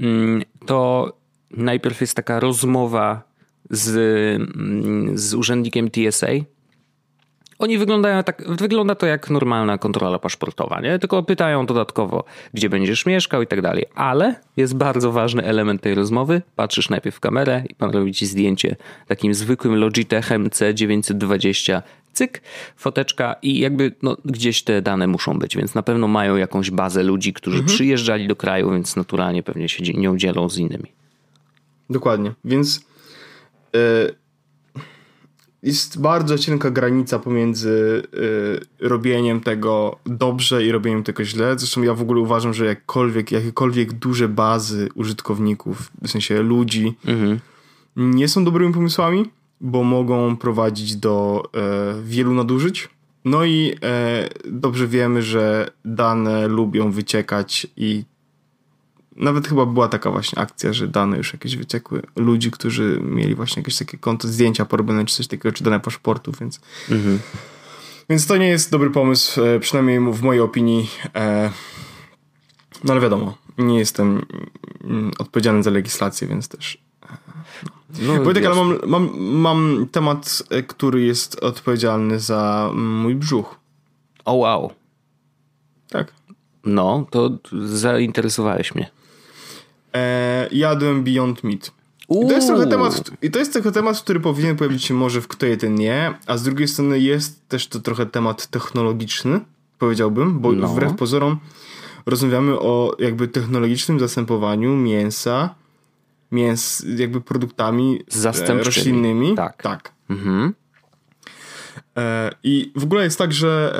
[0.00, 1.12] mm, to
[1.50, 3.22] najpierw jest taka rozmowa
[3.70, 3.96] z,
[4.36, 6.26] mm, z urzędnikiem TSA.
[7.60, 10.98] Oni wyglądają tak, wygląda to jak normalna kontrola paszportowa, nie?
[10.98, 13.84] Tylko pytają dodatkowo, gdzie będziesz mieszkał i tak dalej.
[13.94, 16.42] Ale jest bardzo ważny element tej rozmowy.
[16.56, 22.42] Patrzysz najpierw w kamerę i pan robi ci zdjęcie takim zwykłym Logitechem C920 cyk,
[22.76, 27.02] foteczka i jakby no, gdzieś te dane muszą być, więc na pewno mają jakąś bazę
[27.02, 27.74] ludzi, którzy mhm.
[27.74, 30.92] przyjeżdżali do kraju, więc naturalnie pewnie się nie udzielą z innymi.
[31.90, 32.84] Dokładnie, więc
[33.72, 33.80] yy,
[35.62, 38.02] jest bardzo cienka granica pomiędzy
[38.80, 41.58] yy, robieniem tego dobrze i robieniem tego źle.
[41.58, 47.40] Zresztą ja w ogóle uważam, że jakkolwiek, jakiekolwiek duże bazy użytkowników, w sensie ludzi, mhm.
[47.96, 49.24] nie są dobrymi pomysłami,
[49.60, 52.88] bo mogą prowadzić do e, wielu nadużyć.
[53.24, 58.04] No i e, dobrze wiemy, że dane lubią wyciekać i
[59.20, 63.60] nawet chyba była taka właśnie akcja, że dane już jakieś wyciekły ludzi, którzy mieli właśnie
[63.60, 67.18] jakieś takie konto, zdjęcia porobione czy coś takiego, czy dane paszportów, więc mhm.
[68.08, 70.90] więc to nie jest dobry pomysł, e, przynajmniej w mojej opinii.
[71.14, 71.50] E,
[72.84, 74.26] no ale wiadomo, nie jestem
[74.84, 76.78] mm, odpowiedzialny za legislację, więc też
[77.98, 83.58] no, Wojtek, ale mam, mam, mam temat, e, który jest odpowiedzialny za mój brzuch.
[84.24, 84.72] O wow.
[85.88, 86.12] Tak.
[86.64, 88.90] No, to zainteresowałeś mnie.
[89.94, 91.72] E, jadłem Beyond Meat.
[92.10, 95.20] I to, jest trochę temat, I to jest trochę temat, który powinien pojawić się może
[95.20, 99.40] w Kto je ten nie, a z drugiej strony jest też to trochę temat technologiczny,
[99.78, 100.68] powiedziałbym, bo no.
[100.68, 101.38] wbrew pozorom
[102.06, 105.54] rozmawiamy o jakby technologicznym zastępowaniu mięsa
[106.32, 108.64] mięs, jakby produktami e, Zastępczymi.
[108.64, 109.34] roślinnymi.
[109.34, 109.62] Tak.
[109.62, 109.92] tak.
[110.10, 110.54] Mhm.
[111.96, 113.74] E, I w ogóle jest tak, że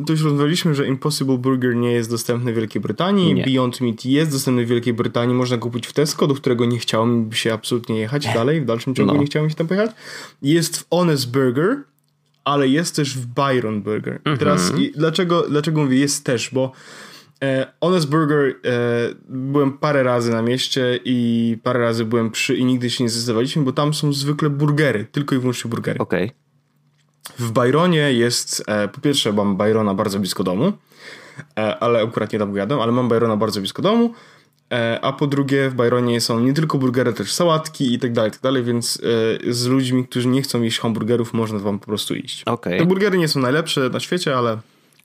[0.00, 3.34] e, to już rozmawialiśmy, że Impossible Burger nie jest dostępny w Wielkiej Brytanii.
[3.34, 3.44] Nie.
[3.44, 5.34] Beyond Meat jest dostępny w Wielkiej Brytanii.
[5.34, 8.60] Można kupić w Tesco, do którego nie chciałem się absolutnie jechać dalej.
[8.60, 9.20] W dalszym ciągu no.
[9.20, 9.90] nie chciałem się tam pojechać.
[10.42, 11.76] Jest w Honest Burger,
[12.44, 14.14] ale jest też w Byron Burger.
[14.14, 14.38] Mhm.
[14.38, 16.72] Teraz dlaczego, dlaczego mówię jest też, bo
[17.42, 22.64] E, Honest Burger e, byłem parę razy na mieście i parę razy byłem przy i
[22.64, 25.98] nigdy się nie zdecydowaliśmy, bo tam są zwykle burgery, tylko i wyłącznie burgery.
[25.98, 26.24] Okej.
[26.24, 26.43] Okay.
[27.38, 30.72] W Byronie jest, e, po pierwsze mam Byrona bardzo blisko domu,
[31.58, 34.14] e, ale akurat nie tam jadę, ale mam Byrona bardzo blisko domu,
[34.72, 38.30] e, a po drugie w Byronie są nie tylko burgery, też sałatki i tak dalej,
[38.30, 39.00] tak dalej, więc
[39.48, 42.42] z ludźmi, którzy nie chcą jeść hamburgerów, można wam po prostu iść.
[42.44, 42.78] Okay.
[42.78, 44.58] Te burgery nie są najlepsze na świecie, ale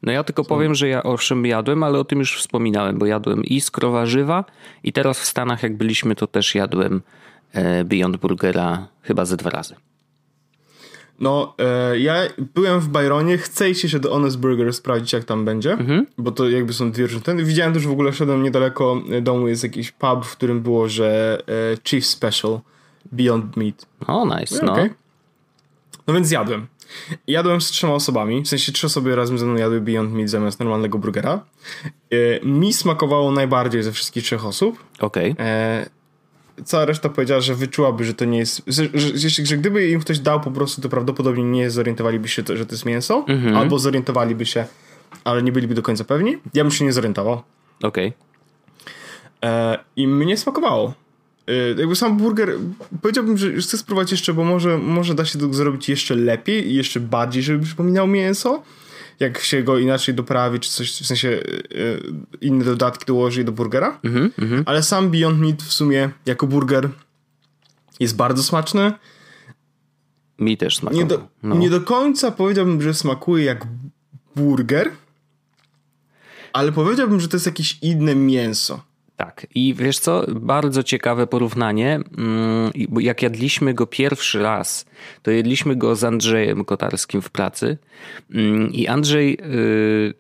[0.04, 3.44] no ja tylko powiem, że ja owszem jadłem, ale o tym już wspominałem, bo jadłem
[3.44, 4.46] i skrowarzywa
[4.84, 7.02] i teraz w Stanach jak byliśmy, to też jadłem
[7.86, 9.76] Beyond Burgera chyba ze dwa razy.
[11.20, 12.16] No, e, ja
[12.56, 16.06] byłem w Byronie, chcę iść się do Honest Burger sprawdzić, jak tam będzie, mhm.
[16.18, 17.36] bo to jakby są dwie różne.
[17.36, 21.40] Widziałem też w ogóle, szedłem niedaleko domu, jest jakiś pub, w którym było, że
[21.74, 22.60] e, Chief Special
[23.12, 23.86] Beyond Meat.
[24.08, 24.74] O, nice, no.
[24.74, 24.90] Okay.
[26.08, 26.68] No więc jadłem.
[27.28, 30.60] Jadłem z trzema osobami, w sensie trzy osoby razem ze mną jadły Beyond Meat zamiast
[30.60, 31.46] normalnego burgera.
[32.12, 34.84] E, mi smakowało najbardziej ze wszystkich trzech osób.
[35.00, 35.32] Okej.
[35.32, 35.99] Okay.
[36.60, 38.62] E, cała reszta powiedziała, że wyczułaby, że to nie jest.
[38.68, 42.44] Że, że, że, że, gdyby im ktoś dał po prostu, to prawdopodobnie nie zorientowaliby się,
[42.44, 43.58] to, że to jest mięso, mm-hmm.
[43.58, 44.66] albo zorientowaliby się,
[45.24, 46.38] ale nie byliby do końca pewni.
[46.54, 47.42] Ja bym się nie zorientował.
[47.84, 48.08] Okej.
[48.08, 49.50] Okay.
[49.50, 50.94] E, I mnie smakowało.
[51.50, 52.54] Y, jakby sam burger,
[53.02, 56.76] powiedziałbym, że chcę spróbować jeszcze, bo może, może da się to zrobić jeszcze lepiej i
[56.76, 58.64] jeszcze bardziej, żeby przypominał mięso.
[59.20, 64.00] Jak się go inaczej doprawi, czy coś, w sensie yy, inne dodatki dołoży do burgera.
[64.04, 64.64] Mm -hmm.
[64.66, 66.90] Ale sam Beyond Meat w sumie jako burger
[68.00, 68.94] jest bardzo smaczny.
[70.40, 71.02] Mi też smakuje.
[71.02, 71.56] Nie do, no.
[71.56, 73.68] nie do końca powiedziałbym, że smakuje jak
[74.36, 74.92] burger,
[76.54, 78.89] ale powiedziałbym, że to jest jakieś inne mięso.
[79.20, 82.00] Tak, i wiesz co, bardzo ciekawe porównanie.
[82.18, 84.86] Mm, jak jadliśmy go pierwszy raz,
[85.22, 87.78] to jedliśmy go z Andrzejem Kotarskim w pracy.
[88.34, 90.14] Mm, I Andrzej, y,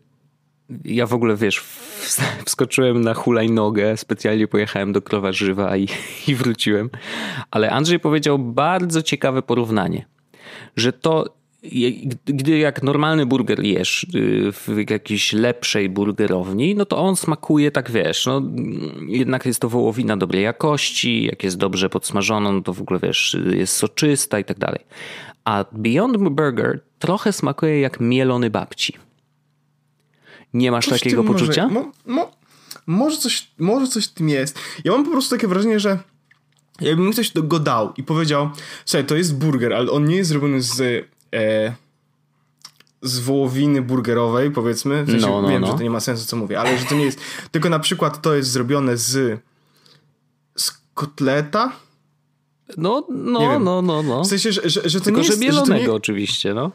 [0.85, 1.59] ja w ogóle wiesz,
[2.45, 5.87] wskoczyłem na hulajnogę, specjalnie pojechałem do Krowarzywa i,
[6.27, 6.89] i wróciłem.
[7.51, 10.05] Ale Andrzej powiedział bardzo ciekawe porównanie,
[10.75, 11.38] że to
[12.25, 17.91] gdy jak normalny burger jesz y, w jakiejś lepszej burgerowni, no to on smakuje tak
[17.91, 18.41] wiesz, no
[19.07, 23.37] jednak jest to wołowina dobrej jakości, jak jest dobrze podsmażona, no to w ogóle wiesz,
[23.51, 24.79] jest soczysta i tak dalej.
[25.43, 28.93] A Beyond Burger trochę smakuje jak mielony babci.
[30.53, 31.67] Nie masz coś takiego poczucia?
[31.67, 32.31] Może, mo, mo,
[32.87, 34.59] może, coś, może coś w tym jest.
[34.83, 35.99] Ja mam po prostu takie wrażenie, że
[36.81, 38.49] jakbym ktoś go dał i powiedział,
[38.85, 41.73] słuchaj, to jest burger, ale on nie jest zrobiony z e,
[43.01, 45.03] z wołowiny burgerowej, powiedzmy.
[45.03, 45.67] W sensie no, no, wiem, no.
[45.67, 47.19] że to nie ma sensu, co mówię, ale że to nie jest.
[47.51, 49.41] Tylko na przykład to jest zrobione z,
[50.55, 51.71] z kotleta.
[52.77, 54.23] No, no, no, no, no.
[54.23, 55.39] W sensie, że, że, że to Tylko, nie jest...
[55.39, 56.71] mielonego że nie, oczywiście, no.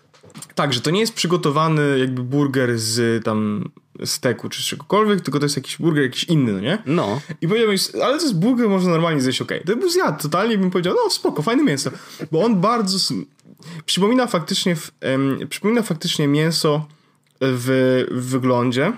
[0.54, 3.70] tak, że to nie jest przygotowany jakby burger z tam
[4.04, 6.82] steku czy czegokolwiek, tylko to jest jakiś burger jakiś inny, no nie?
[6.86, 7.20] No.
[7.40, 9.62] I powiedziałbym, ale to jest burger, można normalnie zjeść, okej.
[9.66, 11.90] To bym zjadł totalnie bym powiedział, no spoko, fajne mięso.
[12.32, 12.98] Bo on bardzo...
[13.86, 16.86] Przypomina faktycznie, em, przypomina faktycznie mięso
[17.40, 18.92] w, w wyglądzie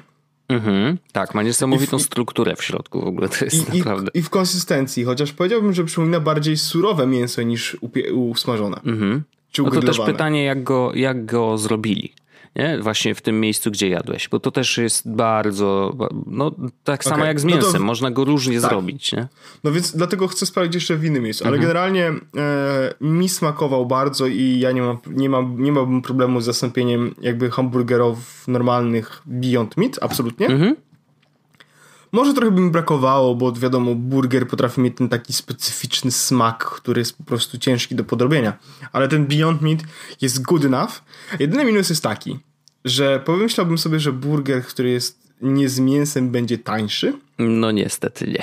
[0.49, 0.99] Mhm.
[1.13, 4.11] Tak, ma niesamowitą w- strukturę w środku w ogóle, to jest i, naprawdę...
[4.15, 8.77] i w konsystencji, chociaż powiedziałbym, że przypomina bardziej surowe mięso niż upie, usmażone.
[8.85, 9.23] Mhm.
[9.59, 12.13] No to też pytanie, jak go, jak go zrobili.
[12.57, 12.79] Nie?
[12.83, 16.51] Właśnie w tym miejscu, gdzie jadłeś, bo to też jest bardzo, no
[16.85, 18.71] tak samo jak z no to- mięsem, można go różnie Tak.
[18.71, 19.29] zrobić, nie?
[19.65, 21.45] No więc dlatego chcę sprawdzić jeszcze w innym miejscu.
[21.45, 21.55] Mhm.
[21.55, 26.41] Ale generalnie e, mi smakował bardzo i ja nie mam, nie mam, nie mam problemu
[26.41, 30.47] z zastąpieniem jakby hamburgerów normalnych Beyond Meat, absolutnie.
[30.47, 30.77] Mhm.
[32.17, 37.01] Może trochę by mi brakowało, bo wiadomo, burger potrafi mieć ten taki specyficzny smak, który
[37.01, 38.59] jest po prostu ciężki do podrobienia.
[38.93, 39.79] Ale ten Beyond Meat
[40.21, 40.91] jest good enough.
[41.41, 42.39] Jedyny minus jest taki,
[42.85, 47.13] że pomyślałbym sobie, że burger, który jest nie z mięsem, będzie tańszy.
[47.39, 48.43] No niestety nie.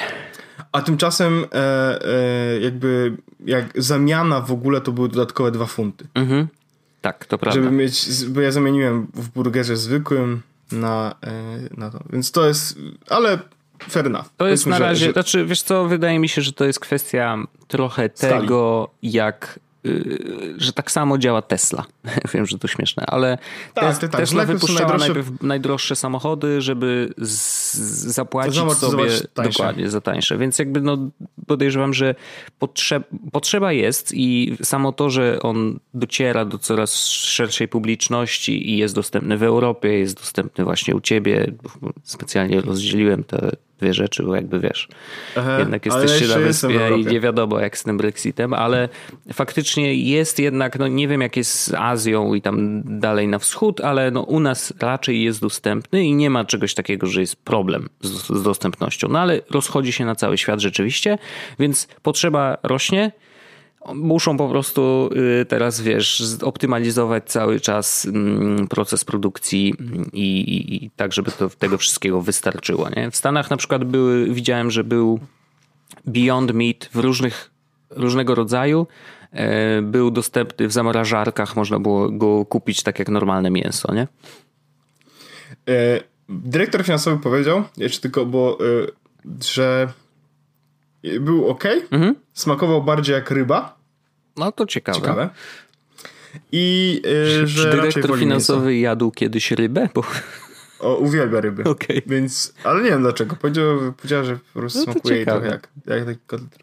[0.72, 6.08] A tymczasem e, e, jakby jak zamiana w ogóle to były dodatkowe dwa funty.
[6.14, 6.48] Mhm.
[7.02, 7.62] Tak, to prawda.
[7.62, 11.32] Żeby mieć, bo ja zamieniłem w burgerze zwykłym na, e,
[11.78, 12.04] na to.
[12.10, 13.40] Więc to jest, ale
[13.90, 14.26] fair enough.
[14.38, 16.80] To jest na że- razie, że- znaczy wiesz co, wydaje mi się, że to jest
[16.80, 18.34] kwestia trochę Skali.
[18.42, 21.86] tego, jak y, że tak samo działa Tesla.
[22.34, 23.38] Wiem, że to śmieszne, ale
[23.74, 24.12] Tak, Tes- tak.
[24.22, 27.74] Tesla Najpierw wypuszczała najdroższe- najpierw najdroższe samochody, żeby z,
[28.14, 29.52] zapłacić sobie tańsze.
[29.60, 30.38] dokładnie za tańsze.
[30.38, 30.98] Więc jakby no
[31.48, 32.16] podejrzewam, że
[32.60, 38.96] potrzeb, potrzeba jest i samo to, że on dociera do coraz szerszej publiczności i jest
[38.96, 41.52] dostępny w Europie, jest dostępny właśnie u ciebie.
[42.04, 43.52] Specjalnie rozdzieliłem te
[43.84, 44.88] dwie rzeczy, bo jakby wiesz,
[45.38, 48.90] Aha, jednak jesteście na wyspie i nie wiadomo jak z tym Brexitem, ale
[49.34, 53.82] faktycznie jest jednak, no nie wiem jak jest z Azją i tam dalej na wschód,
[53.82, 57.90] ale no u nas raczej jest dostępny i nie ma czegoś takiego, że jest problem
[58.02, 59.08] z, z dostępnością.
[59.08, 61.18] No ale rozchodzi się na cały świat rzeczywiście,
[61.60, 63.12] więc potrzeba rośnie.
[63.94, 65.10] Muszą po prostu
[65.42, 69.74] y, teraz, wiesz, optymalizować cały czas mm, proces produkcji
[70.14, 72.90] i, i, i tak, żeby to tego wszystkiego wystarczyło.
[72.90, 73.12] Nie?
[73.12, 75.20] W Stanach na przykład były, widziałem, że był
[76.06, 77.52] Beyond Meat w różnych,
[77.90, 78.88] różnego rodzaju.
[79.32, 84.08] e, Był dostępny w zamrażarkach, można było go kupić tak jak normalne mięso, nie?
[85.70, 88.88] E, dyrektor finansowy powiedział, jeszcze tylko, bo e,
[89.44, 89.88] że
[91.20, 92.16] był ok, Mhm.
[92.34, 93.76] smakował bardziej jak ryba,
[94.38, 95.00] No to ciekawe.
[95.00, 95.30] ciekawe.
[96.52, 99.90] I e, Czy że raczej dyrektor finansowy jadł kiedyś rybę?
[99.94, 100.04] Bo...
[100.80, 101.64] O, uwielbia ryby.
[101.70, 102.02] Okej.
[102.06, 103.36] Więc, ale nie wiem dlaczego.
[103.36, 103.66] Powiedział,
[103.98, 106.56] powiedziała, że po prostu No smakuje jej trochę jak, jak taki kotlet.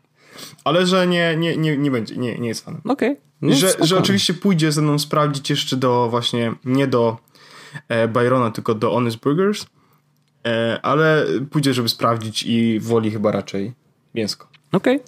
[0.65, 2.81] Ale że nie, nie, nie, nie będzie, nie, nie jest fanem.
[2.85, 3.13] Okej.
[3.43, 7.17] I No, że, że oczywiście pójdzie ze mną sprawdzić jeszcze do właśnie, nie do
[7.89, 9.67] e, Byrona, tylko do Honest Burgers,
[10.47, 13.73] e, ale pójdzie, żeby sprawdzić i woli chyba raczej
[14.15, 14.49] mięsko.
[14.73, 15.01] Okej.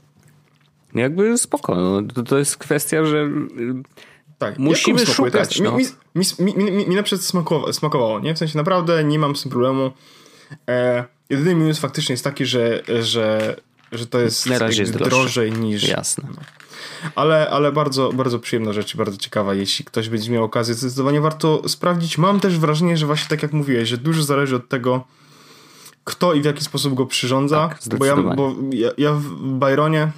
[0.95, 1.75] Jakby spoko.
[1.75, 3.29] No, to, to jest kwestia, że
[4.38, 5.31] Tak, Musimy smakuje?
[5.31, 5.77] szukać, Tak, no.
[5.77, 5.85] mi,
[6.15, 8.35] mi, mi, mi, mi, na przykład smakowało, smakowało, nie?
[8.35, 9.91] W sensie naprawdę nie mam z tym problemu.
[10.69, 13.57] E, jedyny minus faktycznie jest taki, że, że,
[13.93, 15.88] że to jest, Na razie jest drożej niż...
[15.88, 16.29] jasne.
[17.15, 19.55] Ale, ale bardzo, bardzo przyjemna rzecz i bardzo ciekawa.
[19.55, 22.19] Jeśli ktoś będzie miał okazję, zdecydowanie warto sprawdzić.
[22.19, 25.05] Mam też wrażenie, że właśnie tak jak mówiłeś, że dużo zależy od tego,
[26.05, 27.69] kto i w jaki sposób go przyrządza.
[27.69, 30.12] Tak, bo ja, bo ja, ja w Byronie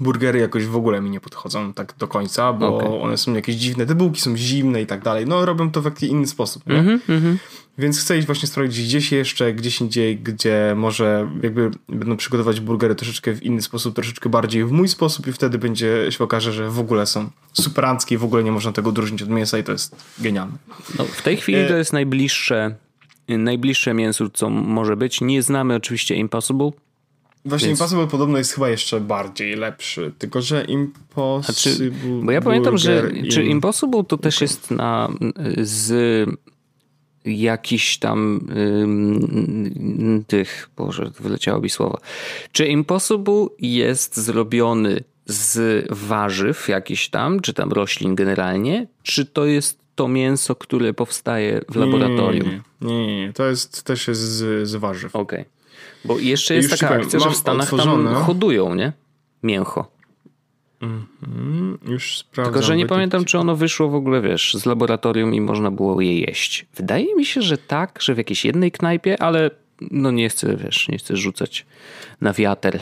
[0.00, 3.00] burgery jakoś w ogóle mi nie podchodzą tak do końca, bo Okej.
[3.02, 5.26] one są jakieś dziwne, te bułki są zimne i tak dalej.
[5.26, 6.78] No robią to w jakiś inny sposób, nie?
[6.78, 7.38] Mhm, mhm.
[7.78, 12.94] Więc chcę iść właśnie sprawdzić gdzieś jeszcze, gdzieś indziej, gdzie może jakby będą przygotować burgery
[12.94, 16.70] troszeczkę w inny sposób, troszeczkę bardziej w mój sposób i wtedy będzie się okaże, że
[16.70, 19.72] w ogóle są superanckie i w ogóle nie można tego odróżnić od mięsa i to
[19.72, 20.56] jest genialne.
[20.98, 22.74] No, w tej chwili E- to jest najbliższe,
[23.28, 25.20] najbliższe mięsu, co może być.
[25.20, 26.70] Nie znamy oczywiście Impossible.
[27.44, 31.90] Właśnie Więc- Impossible podobno jest chyba jeszcze bardziej lepszy, tylko że Impossible
[32.22, 35.08] Bo ja pamiętam, że Burger czy in- Impossible to też jest na
[35.62, 36.28] z
[37.24, 38.40] jakichś tam
[38.82, 41.98] ym, tych, Boże, wyleciało mi słowo.
[42.52, 49.85] Czy Impossible jest zrobiony z warzyw jakiś tam, czy tam roślin generalnie, czy to jest
[49.96, 52.48] to mięso, które powstaje w laboratorium?
[52.80, 53.32] Nie, nie, nie, nie.
[53.32, 55.16] to jest też jest z, z warzyw.
[55.16, 55.44] Okej.
[56.04, 58.12] Bo jeszcze jest taka powiem, akcja, że w Stanach otworzone.
[58.12, 58.92] tam hodują, nie?
[59.42, 59.90] Mięcho.
[60.82, 62.54] Mm, Już sprawdzam.
[62.54, 66.00] Tylko, że nie pamiętam, czy ono wyszło w ogóle, wiesz, z laboratorium i można było
[66.00, 66.66] je jeść.
[66.76, 70.88] Wydaje mi się, że tak, że w jakiejś jednej knajpie, ale no nie chcę, wiesz,
[70.88, 71.66] nie chcę rzucać
[72.20, 72.78] na wiatr.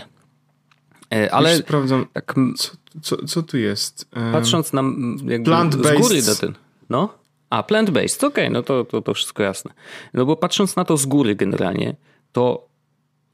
[1.12, 2.06] E, Ale Już sprawdzam.
[2.12, 2.70] tak Co
[3.02, 4.08] co, co tu jest?
[4.32, 4.82] Patrząc na
[5.26, 6.54] jakby z góry na ten.
[6.90, 7.08] No?
[7.50, 9.74] A, plant-based, okej, okay, no to, to, to wszystko jasne.
[10.14, 11.96] No bo patrząc na to z góry generalnie,
[12.32, 12.68] to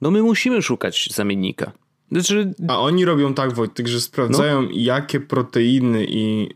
[0.01, 1.73] no my musimy szukać zamiennika.
[2.13, 2.55] Znaczy...
[2.69, 4.69] A oni robią tak, Wojtek, że sprawdzają, no.
[4.73, 6.49] jakie proteiny i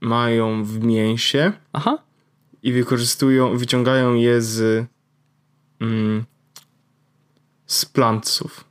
[0.00, 1.52] mają w mięsie.
[1.72, 1.98] Aha.
[2.62, 4.86] I wykorzystują, wyciągają je z,
[5.80, 6.24] mm,
[7.66, 8.64] z plantców.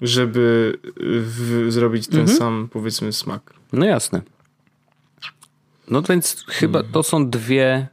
[0.00, 2.38] Żeby w, zrobić ten mhm.
[2.38, 3.54] sam, powiedzmy, smak.
[3.72, 4.22] No jasne.
[5.88, 7.88] No więc chyba to są dwie,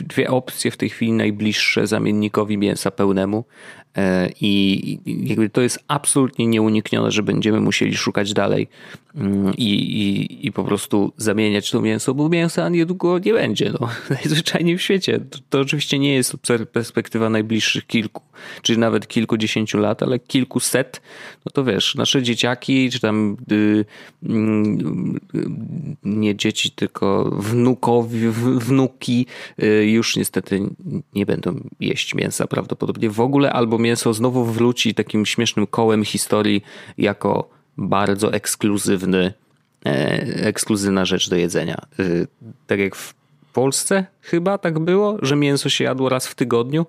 [0.00, 3.44] dwie opcje w tej chwili najbliższe zamiennikowi mięsa pełnemu.
[3.96, 8.68] E, I jakby to jest absolutnie nieuniknione, że będziemy musieli szukać dalej
[9.56, 13.72] i, i, i po prostu zamieniać to mięso, bo mięsa niedługo nie będzie.
[13.80, 13.88] No.
[14.10, 15.20] Najzwyczajniej w świecie.
[15.30, 16.36] To, to oczywiście nie jest
[16.72, 18.22] perspektywa najbliższych kilku,
[18.62, 21.00] czy nawet kilkudziesięciu lat, ale kilkuset.
[21.46, 24.28] No to wiesz, nasze dzieciaki, czy tam y, y,
[26.04, 29.26] nie dzieci, tylko wnukowi, wnuki
[29.62, 30.60] y, już niestety
[31.14, 36.62] nie będą jeść mięsa prawdopodobnie w ogóle, albo mięso znowu wróci takim śmiesznym kołem historii
[36.98, 39.32] jako bardzo ekskluzywny,
[39.86, 39.90] e,
[40.46, 41.80] ekskluzywna rzecz do jedzenia.
[41.98, 42.04] E,
[42.66, 43.14] tak jak w
[43.52, 46.86] Polsce chyba tak było, że mięso się jadło raz w tygodniu.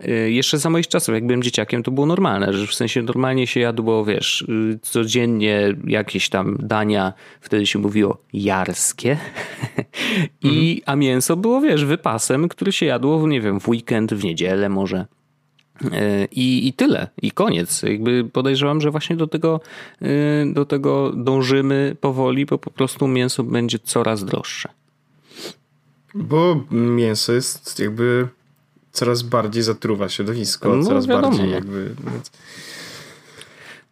[0.00, 3.46] E, jeszcze za moich czasów, jak byłem dzieciakiem, to było normalne, że w sensie normalnie
[3.46, 4.46] się jadło, wiesz,
[4.82, 9.16] codziennie jakieś tam dania, wtedy się mówiło jarskie.
[10.42, 10.80] I, mhm.
[10.86, 15.06] a mięso było, wiesz, wypasem, który się jadło, nie wiem, w weekend, w niedzielę może.
[15.92, 17.82] E, I, I tyle, i koniec.
[17.82, 19.60] Jakby podejrzewam, że właśnie do tego,
[20.02, 20.06] e,
[20.52, 24.68] do tego dążymy powoli, bo po prostu mięso będzie coraz droższe.
[26.14, 28.28] Bo mięso jest jakby
[28.92, 31.28] coraz bardziej zatruwa środowisko, no, coraz wiadomo.
[31.28, 31.94] bardziej jakby.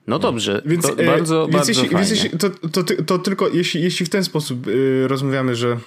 [0.06, 3.82] No dobrze, więc to bardzo, więc bardzo jeśli, więc jeśli, to, to, to, tylko jeśli,
[3.82, 5.78] jeśli w ten sposób y, rozmawiamy, że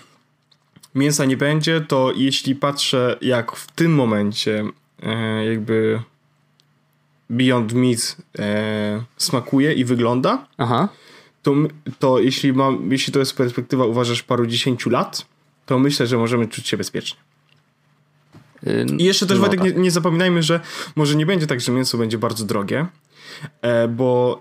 [0.96, 4.83] mięsa nie będzie, to jeśli patrzę, jak w tym momencie e,
[5.46, 6.00] jakby
[7.30, 10.90] Beyond Meat e, smakuje i wygląda, Aha.
[11.44, 11.56] To,
[12.00, 15.26] to jeśli, mam, jeśli to jest perspektywa, uważasz, paru dziesięciu lat,
[15.66, 17.20] to myślę, że możemy czuć się bezpiecznie.
[18.98, 19.76] I jeszcze też, no Wojtek, tak.
[19.76, 20.60] nie, nie, zapominajmy, że
[20.96, 22.86] może nie będzie tak, że mięso będzie bardzo drogie,
[23.62, 24.40] e, bo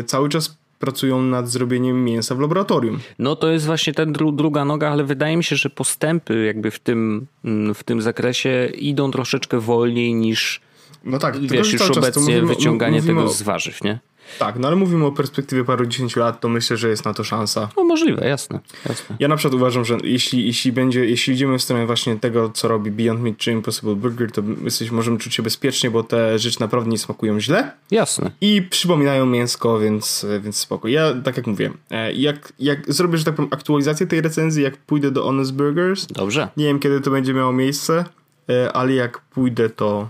[0.00, 2.98] y, cały czas pracują nad zrobieniem mięsa w laboratorium.
[3.18, 6.70] No to jest właśnie ta dru druga noga, ale wydaje mi się, że postępy jakby
[6.70, 10.60] w tym, mm, w tym zakresie idą troszeczkę wolniej niż
[11.04, 13.98] no tak, wiesz, już obecnie mówimy, wyciąganie mówimy tego z warzyw, nie?
[14.38, 17.24] Tak, no ale mówimy o perspektywie paru dziesięciu lat, to myślę, że jest na to
[17.24, 17.68] szansa.
[17.76, 18.60] No możliwe, jasne.
[18.88, 19.16] jasne.
[19.18, 22.68] Ja na przykład uważam, że jeśli, jeśli będzie, jeśli idziemy w stronę właśnie tego, co
[22.68, 26.60] robi Beyond Meat czy Impossible Burger, to jesteś, możemy czuć się bezpiecznie, bo te rzeczy
[26.60, 27.72] naprawdę nie smakują źle.
[27.90, 28.30] Jasne.
[28.40, 30.88] I przypominają mięsko, więc, więc spoko.
[30.88, 34.76] Ja, tak jak mówię, e, jak, jak zrobię, że tak powiem, aktualizację tej recenzji, jak
[34.76, 36.06] pójdę do Honest Burgers.
[36.06, 36.48] Dobrze.
[36.56, 38.04] Nie wiem, kiedy to będzie miało miejsce,
[38.48, 40.08] e, ale jak pójdę, to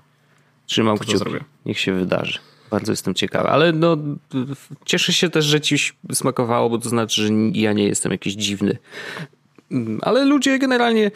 [0.66, 1.30] Trzymam to kciuki.
[1.66, 2.38] Niech się wydarzy.
[2.72, 3.96] Bardzo jestem ciekawy, ale no,
[4.84, 5.76] cieszę się też, że ci
[6.12, 8.78] smakowało, bo to znaczy, że ja nie jestem jakiś dziwny.
[10.00, 11.10] Ale ludzie generalnie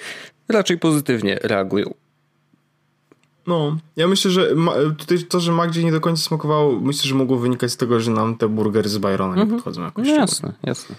[0.49, 1.95] raczej pozytywnie reagują.
[3.47, 7.15] No, ja myślę, że ma, tutaj to, że Magdzie nie do końca smakowało, myślę, że
[7.15, 9.59] mogło wynikać z tego, że nam te burgery z Byrona nie mhm.
[9.59, 10.09] podchodzą jakoś.
[10.09, 10.97] No jasne, jasne.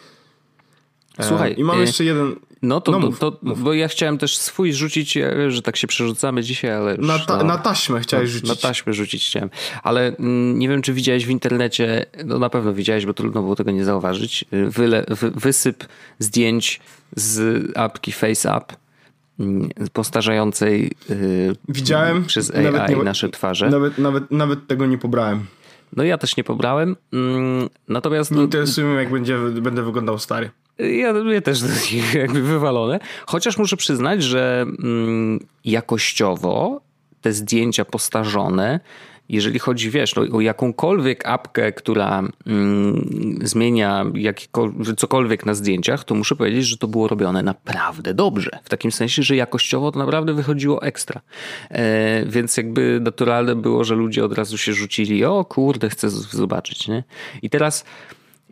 [1.18, 1.56] E, Słuchaj.
[1.58, 2.36] I mam e, jeszcze jeden.
[2.62, 3.64] No to, no, mów, to, mów.
[3.64, 6.98] bo ja chciałem też swój rzucić, że tak się przerzucamy dzisiaj, ale.
[6.98, 8.50] Na, ta, no, na taśmę chciałeś rzucić.
[8.50, 9.50] Na taśmę rzucić chciałem.
[9.84, 13.56] Ale mm, nie wiem, czy widziałeś w internecie, no na pewno widziałeś, bo trudno było
[13.56, 14.46] tego nie zauważyć.
[14.52, 15.84] Wyle, wy, wysyp
[16.20, 16.82] zdjęć
[17.16, 18.74] z apki FaceApp
[19.40, 23.70] mm, postarzającej y, Widziałem przez AI nie, nasze twarze.
[23.70, 25.46] Nawet, nawet, nawet tego nie pobrałem.
[25.96, 26.96] No ja też nie pobrałem.
[27.14, 28.32] Mm, natomiast.
[28.32, 30.50] Nie interesuje mnie, jak będzie, będę wyglądał stary.
[30.80, 31.60] Ja, ja też
[32.14, 33.00] jakby wywalone.
[33.26, 36.82] Chociaż muszę przyznać, że mm, jakościowo
[37.22, 38.80] te zdjęcia postarzone,
[39.30, 44.06] jeżeli chodzi, wiesz, no, o jakąkolwiek apkę, która mm, zmienia
[44.98, 48.60] cokolwiek na zdjęciach, to muszę powiedzieć, że to było robione naprawdę dobrze.
[48.64, 51.22] W takim sensie, że jakościowo to naprawdę wychodziło ekstra.
[51.70, 56.88] E, więc jakby naturalne było, że ludzie od razu się rzucili, o kurde, chcę zobaczyć,
[56.88, 57.04] nie?
[57.42, 57.86] I teraz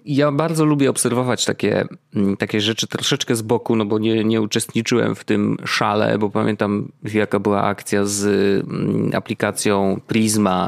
[0.06, 4.41] ja bardzo lubię obserwować takie, mm, takie rzeczy troszeczkę z boku, no bo nie, nie
[4.41, 10.68] uczestniczyłem w tym szale, bo pamiętam jaka była akcja z mm, aplikacją Prisma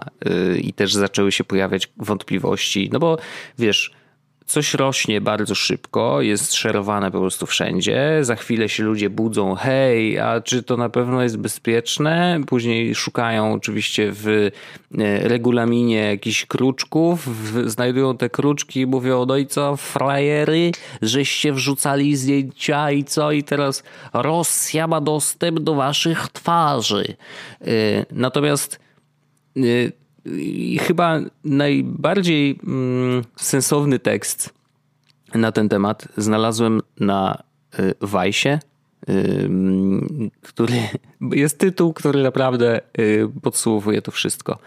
[0.53, 3.17] y, i też zaczęły się pojawiać wątpliwości, no bo
[3.59, 3.91] wiesz,
[4.47, 8.19] coś rośnie bardzo szybko, jest szerowane po prostu wszędzie.
[8.21, 12.39] Za chwilę się ludzie budzą, hej, a czy to na pewno jest bezpieczne?
[12.47, 14.49] Później szukają oczywiście w e,
[15.27, 17.29] regulaminie jakichś kruczków,
[17.65, 20.71] znajdują te kruczki i mówią, no i co, frajery,
[21.01, 23.31] żeście wrzucali zdjęcia i co?
[23.31, 23.83] I teraz
[24.13, 27.15] Rosja ma dostęp do waszych twarzy.
[27.61, 27.65] E,
[28.11, 28.79] natomiast
[29.57, 29.61] e,
[30.35, 34.53] i chyba najbardziej mm, sensowny tekst
[35.33, 37.43] na ten temat znalazłem na
[38.01, 38.59] Wajsie,
[39.09, 39.49] y, y,
[40.41, 40.73] który
[41.43, 44.59] jest tytuł, który naprawdę y, podsumowuje to wszystko.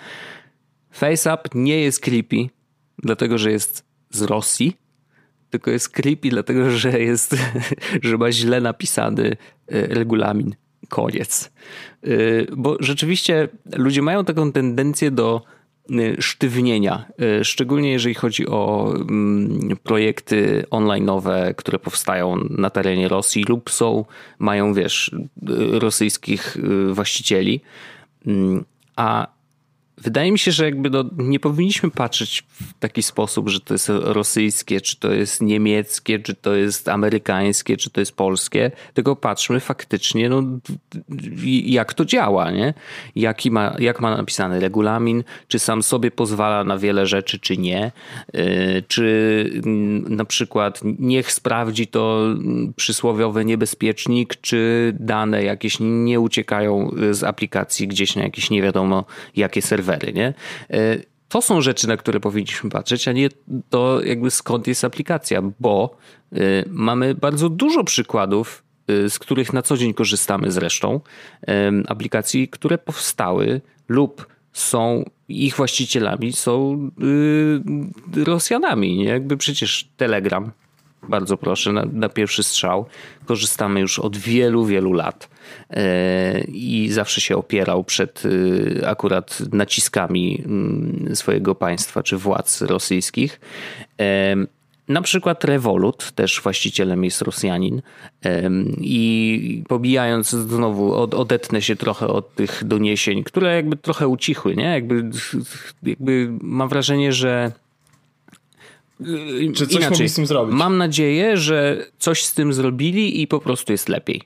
[0.90, 2.48] FaceApp nie jest creepy,
[2.98, 4.76] dlatego że jest z Rosji,
[5.50, 7.36] tylko jest creepy, dlatego że jest,
[8.02, 9.36] że ma źle napisany
[9.68, 10.54] regulamin.
[10.88, 11.50] Koniec.
[12.06, 15.42] Y, bo rzeczywiście ludzie mają taką tendencję do
[15.90, 17.04] y, sztywnienia,
[17.40, 24.04] y, szczególnie jeżeli chodzi o mm, projekty online'owe, które powstają na terenie Rosji lub są,
[24.38, 25.14] mają, wiesz,
[25.72, 26.56] rosyjskich
[26.92, 27.60] właścicieli.
[28.26, 28.64] Mm,
[28.96, 29.26] a
[30.00, 33.88] Wydaje mi się, że jakby no, nie powinniśmy patrzeć w taki sposób, że to jest
[33.88, 39.60] rosyjskie, czy to jest niemieckie, czy to jest amerykańskie, czy to jest polskie, tylko patrzmy
[39.60, 40.42] faktycznie, no,
[41.64, 42.74] jak to działa, nie?
[43.16, 47.92] Jaki ma, jak ma napisany regulamin, czy sam sobie pozwala na wiele rzeczy, czy nie,
[48.34, 52.26] y, czy mm, na przykład niech sprawdzi to
[52.76, 59.04] przysłowiowy niebezpiecznik, czy dane jakieś nie uciekają z aplikacji gdzieś na jakieś nie wiadomo
[59.36, 60.34] jakie serwery serwery, nie?
[60.70, 63.28] E, to są rzeczy, na które powinniśmy patrzeć, a nie
[63.70, 65.96] to jakby skąd jest aplikacja, bo
[66.32, 66.38] e,
[66.68, 71.00] mamy bardzo dużo przykładów, e, z których na co dzień korzystamy zresztą,
[71.88, 76.90] aplikacji, które powstały lub są ich właścicielami, są
[78.16, 78.96] Rosjanami.
[78.96, 79.04] Nie?
[79.04, 80.50] Jakby przecież Telegram,
[81.08, 82.86] bardzo proszę, na, na pierwszy strzał,
[83.26, 85.28] korzystamy już od wielu, wielu lat
[85.70, 88.22] E, i zawsze się opierał przed
[88.80, 93.40] e, akurat naciskami mm, swojego państwa czy władz rosyjskich.
[94.00, 94.36] E,
[94.88, 97.82] na przykład Revolut, też właścicielem jest Rosjanin
[98.80, 104.64] i pobijając znowu, odetnę się trochę od tych doniesień, które jakby trochę ucichły, nie?
[104.64, 105.10] Jakby,
[105.82, 107.52] jakby mam wrażenie, że
[109.54, 110.56] czy coś Inaczej, mogli z tym zrobić?
[110.56, 114.22] Mam nadzieję, że coś z tym zrobili i po prostu jest lepiej.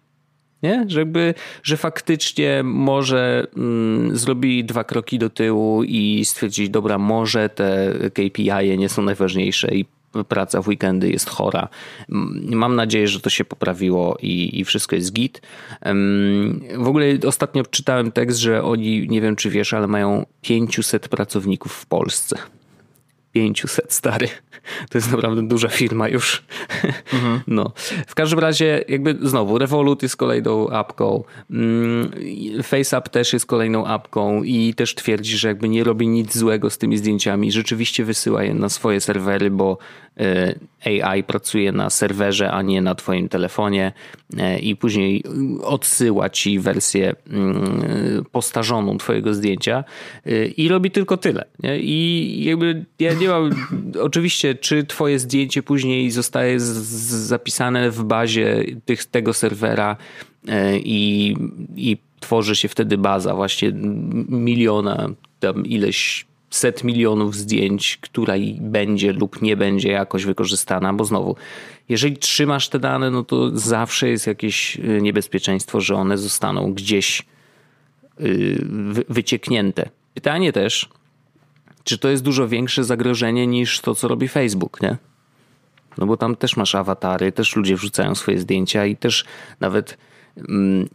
[0.63, 0.85] Nie?
[0.89, 7.49] Że, jakby, że faktycznie może mm, zrobili dwa kroki do tyłu i stwierdzili, dobra, może
[7.49, 9.85] te KPI nie są najważniejsze i
[10.29, 11.69] praca w weekendy jest chora.
[12.51, 15.43] Mam nadzieję, że to się poprawiło i, i wszystko jest git.
[16.77, 21.73] W ogóle ostatnio czytałem tekst, że oni, nie wiem czy wiesz, ale mają 500 pracowników
[21.73, 22.39] w Polsce.
[23.35, 24.29] 500 stary.
[24.91, 26.43] To jest naprawdę duża firma już.
[27.13, 27.41] Mhm.
[27.47, 27.73] No.
[28.07, 32.11] W każdym razie, jakby znowu, Revolut jest kolejną apką, mm,
[32.63, 36.79] FaceApp też jest kolejną apką i też twierdzi, że jakby nie robi nic złego z
[36.79, 37.53] tymi zdjęciami.
[37.53, 39.79] Rzeczywiście wysyła je na swoje serwery, bo
[40.21, 40.55] e,
[40.85, 43.93] AI pracuje na serwerze, a nie na twoim telefonie
[44.39, 45.25] e, i później
[45.63, 49.85] odsyła ci wersję mm, postarzoną twojego zdjęcia
[50.27, 51.45] e, i robi tylko tyle.
[51.79, 53.51] I jakby ja nie mam,
[54.01, 59.97] oczywiście, czy twoje zdjęcie później zostaje zapisane w bazie tych, tego serwera
[60.49, 61.37] e, i,
[61.77, 63.73] i tworzy się wtedy baza właśnie
[64.29, 65.11] miliona,
[65.41, 71.37] tam ileś set milionów zdjęć, która będzie lub nie będzie jakoś wykorzystana, bo znowu,
[71.89, 77.23] jeżeli trzymasz te dane, no to zawsze jest jakieś y, niebezpieczeństwo, że one zostaną gdzieś
[78.21, 78.67] y,
[79.09, 79.89] wycieknięte.
[80.15, 80.89] Pytanie też,
[81.85, 84.97] czy to jest dużo większe zagrożenie niż to, co robi Facebook, nie?
[85.99, 89.25] No bo tam też masz awatary, też ludzie wrzucają swoje zdjęcia i też
[89.61, 89.99] nawet
[90.49, 90.89] mm,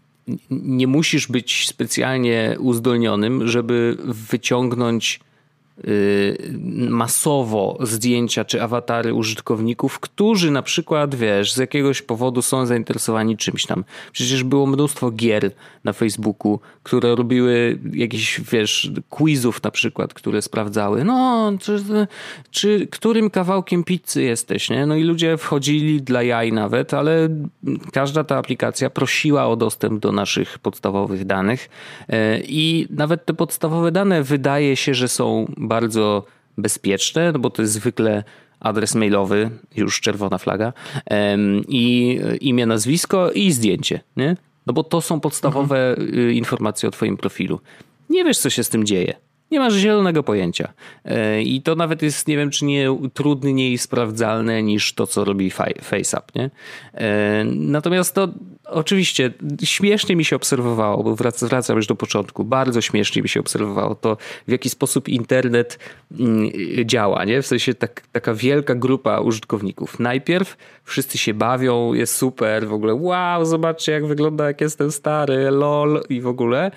[0.51, 5.19] nie musisz być specjalnie uzdolnionym, żeby wyciągnąć
[5.87, 6.53] Y,
[6.89, 13.65] masowo zdjęcia czy awatary użytkowników, którzy na przykład, wiesz, z jakiegoś powodu są zainteresowani czymś
[13.65, 13.83] tam.
[14.11, 15.51] Przecież było mnóstwo gier
[15.83, 21.83] na Facebooku, które robiły jakieś, wiesz, quizów na przykład, które sprawdzały, no, czy,
[22.51, 24.85] czy którym kawałkiem pizzy jesteś, nie?
[24.85, 27.29] No i ludzie wchodzili dla jaj nawet, ale
[27.93, 31.69] każda ta aplikacja prosiła o dostęp do naszych podstawowych danych
[32.09, 36.25] e, i nawet te podstawowe dane wydaje się, że są bardzo
[36.57, 38.23] bezpieczne, no bo to jest zwykle
[38.59, 40.73] adres mailowy, już czerwona flaga,
[41.67, 44.35] i imię, nazwisko i zdjęcie, nie?
[44.69, 46.31] No bo to są podstawowe mhm.
[46.31, 47.59] informacje o twoim profilu.
[48.09, 49.15] Nie wiesz, co się z tym dzieje.
[49.51, 50.73] Nie masz zielonego pojęcia.
[51.05, 55.51] E, I to nawet jest, nie wiem, czy nie trudniej sprawdzalne niż to, co robi
[55.81, 56.49] FaceApp, nie?
[56.93, 58.27] E, natomiast to
[58.65, 59.33] oczywiście
[59.63, 64.17] śmiesznie mi się obserwowało, bo wracam już do początku, bardzo śmiesznie mi się obserwowało to,
[64.47, 65.79] w jaki sposób internet
[66.19, 66.51] mm,
[66.85, 67.41] działa, nie?
[67.41, 69.99] W sensie tak, taka wielka grupa użytkowników.
[69.99, 75.51] Najpierw wszyscy się bawią, jest super, w ogóle wow, zobaczcie jak wygląda, jak jestem stary,
[75.51, 76.71] lol i w ogóle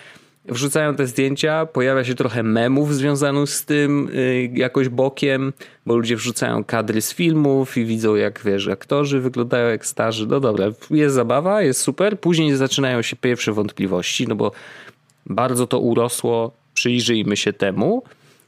[0.45, 5.53] wrzucają te zdjęcia, pojawia się trochę memów związanych z tym y, jakoś bokiem,
[5.87, 10.27] bo ludzie wrzucają kadry z filmów i widzą jak, wiesz, aktorzy wyglądają jak starzy.
[10.27, 12.21] No dobra, jest zabawa, jest super.
[12.21, 14.53] Później zaczynają się pierwsze wątpliwości, no bo
[15.27, 18.03] bardzo to urosło, przyjrzyjmy się temu.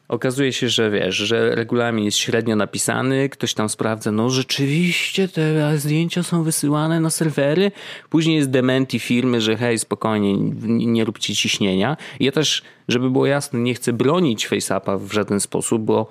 [0.08, 5.78] Okazuje się, że wiesz, że regulamin jest średnio napisany, ktoś tam sprawdza, no rzeczywiście te
[5.78, 7.72] zdjęcia są wysyłane na serwery.
[8.10, 10.34] Później jest dementi firmy, że hej, spokojnie,
[10.66, 11.96] nie róbcie ciśnienia.
[12.20, 16.08] Ja też, żeby było jasne, nie chcę bronić FaceAppa w żaden sposób, bo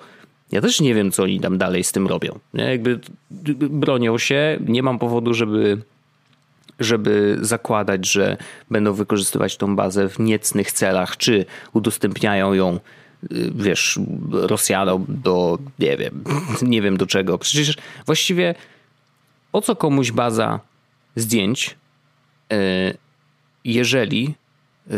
[0.52, 2.38] ja też nie wiem, co oni tam dalej z tym robią.
[2.54, 3.00] Jakby
[3.70, 5.78] bronią się, nie mam powodu, żeby
[6.80, 8.36] żeby zakładać, że
[8.70, 12.80] będą wykorzystywać tą bazę w niecnych celach, czy udostępniają ją
[13.54, 13.98] wiesz,
[14.30, 16.24] Rosjanom do, nie wiem,
[16.62, 17.38] nie wiem do czego.
[17.38, 18.54] Przecież właściwie
[19.52, 20.60] po co komuś baza
[21.16, 21.76] zdjęć,
[22.52, 22.94] e,
[23.64, 24.34] jeżeli
[24.90, 24.94] e,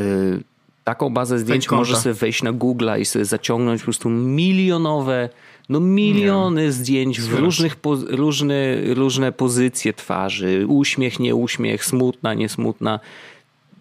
[0.85, 5.29] taką bazę zdjęć może sobie wejść na Google i sobie zaciągnąć po prostu milionowe,
[5.68, 6.72] no miliony nie.
[6.72, 7.77] zdjęć w różnych,
[8.09, 8.55] różne,
[8.95, 13.01] różne pozycje twarzy, uśmiech, nie uśmiech, smutna, niesmutna.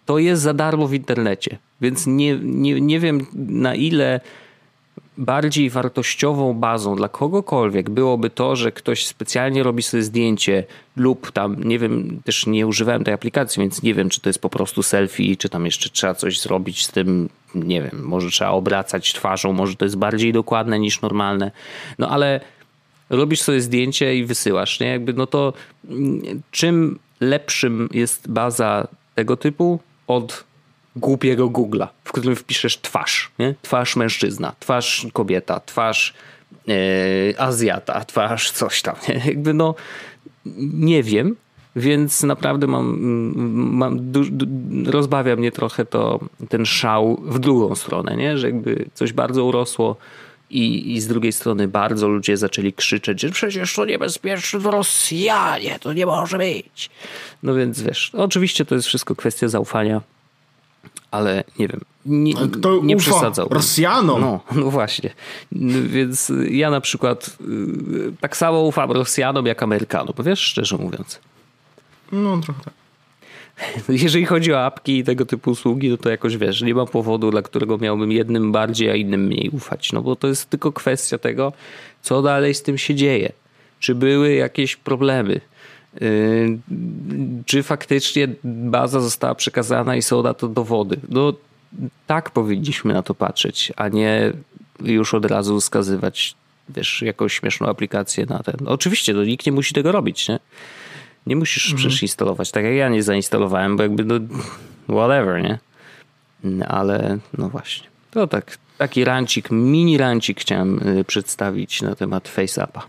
[0.06, 1.58] To jest za darmo w internecie.
[1.82, 4.20] Więc nie, nie, nie wiem na ile
[5.18, 10.64] bardziej wartościową bazą dla kogokolwiek byłoby to, że ktoś specjalnie robi sobie zdjęcie
[10.96, 14.40] lub tam, nie wiem, też nie używałem tej aplikacji, więc nie wiem, czy to jest
[14.40, 18.52] po prostu selfie, czy tam jeszcze trzeba coś zrobić z tym, nie wiem, może trzeba
[18.52, 21.52] obracać twarzą, może to jest bardziej dokładne niż normalne.
[22.00, 22.40] No ale
[23.10, 24.88] robisz sobie zdjęcie i wysyłasz, nie?
[24.88, 25.54] Jakby no to
[25.90, 30.44] mm, czym lepszym jest baza tego typu od
[30.96, 33.56] głupiego Google'a, w którym wpiszesz twarz, nie?
[33.62, 36.14] Twarz mężczyzna, twarz kobieta, twarz
[36.68, 36.76] yy,
[37.38, 39.22] Azjata, twarz coś tam, nie?
[39.32, 39.76] Jakby no
[40.74, 41.36] nie wiem,
[41.76, 43.00] więc naprawdę mam,
[43.76, 44.46] mam du, du,
[44.92, 48.38] rozbawia mnie trochę to, ten szał w drugą stronę, nie?
[48.38, 49.96] Że jakby coś bardzo urosło
[50.56, 55.80] i, i z drugiej strony bardzo ludzie zaczęli krzyczeć, że przecież to niebezpieczne, to Rosjanie,
[55.80, 56.90] to nie może być.
[57.44, 60.02] No więc wiesz, oczywiście to jest wszystko kwestia zaufania
[61.12, 63.48] ale nie wiem, nie, Kto nie przesadzał.
[63.50, 64.22] Rosjanom.
[64.22, 65.10] No, no właśnie.
[65.88, 71.20] Więc ja na przykład y, tak samo ufam Rosjanom jak Amerykanom, wiesz, szczerze mówiąc.
[72.12, 72.74] No trochę tak.
[73.90, 77.32] Jeżeli chodzi o apki i tego typu usługi, no to jakoś wiesz, nie ma powodu,
[77.32, 79.94] dla którego miałbym jednym bardziej, a innym mniej ufać.
[79.94, 81.54] No bo to jest tylko kwestia tego,
[82.02, 83.32] co dalej z tym się dzieje.
[83.80, 85.42] Czy były jakieś problemy?
[86.02, 86.58] Yy,
[87.46, 90.98] czy faktycznie baza została przekazana i są na to dowody.
[91.10, 91.34] No
[92.08, 94.34] tak powinniśmy na to patrzeć, a nie
[94.82, 96.36] już od razu wskazywać
[96.70, 98.56] wiesz, jakąś śmieszną aplikację na ten.
[98.68, 100.40] Oczywiście, no, nikt nie musi tego robić, nie?
[101.26, 101.78] Nie musisz mhm.
[101.78, 104.20] przecież instalować, tak jak ja nie zainstalowałem, bo jakby no
[104.88, 105.60] whatever, nie?
[106.68, 107.88] Ale no właśnie.
[108.12, 112.88] To tak, taki rancik, mini rancik chciałem y, przedstawić na temat FaceAppa.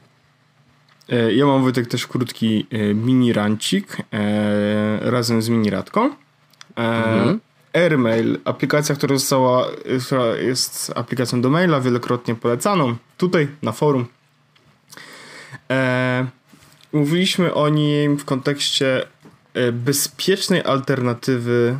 [1.09, 6.11] E, ja mam Wojtek też krótki e, mini rancik e, razem z mini radką.
[6.76, 7.41] Mhm.
[7.72, 9.66] Airmail, aplikacja, która została,
[10.07, 14.07] która jest aplikacją do maila, wielokrotnie polecaną tutaj na forum.
[16.97, 19.07] Mówiliśmy o nim w kontekście
[19.72, 21.76] bezpiecznej alternatywy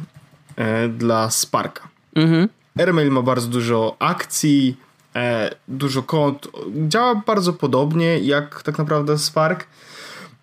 [0.89, 1.89] dla Sparka.
[2.15, 2.49] Mhm.
[2.79, 4.77] Airmail ma bardzo dużo akcji,
[5.17, 6.49] e, dużo kont.
[6.89, 9.67] Działa bardzo podobnie jak tak naprawdę Spark.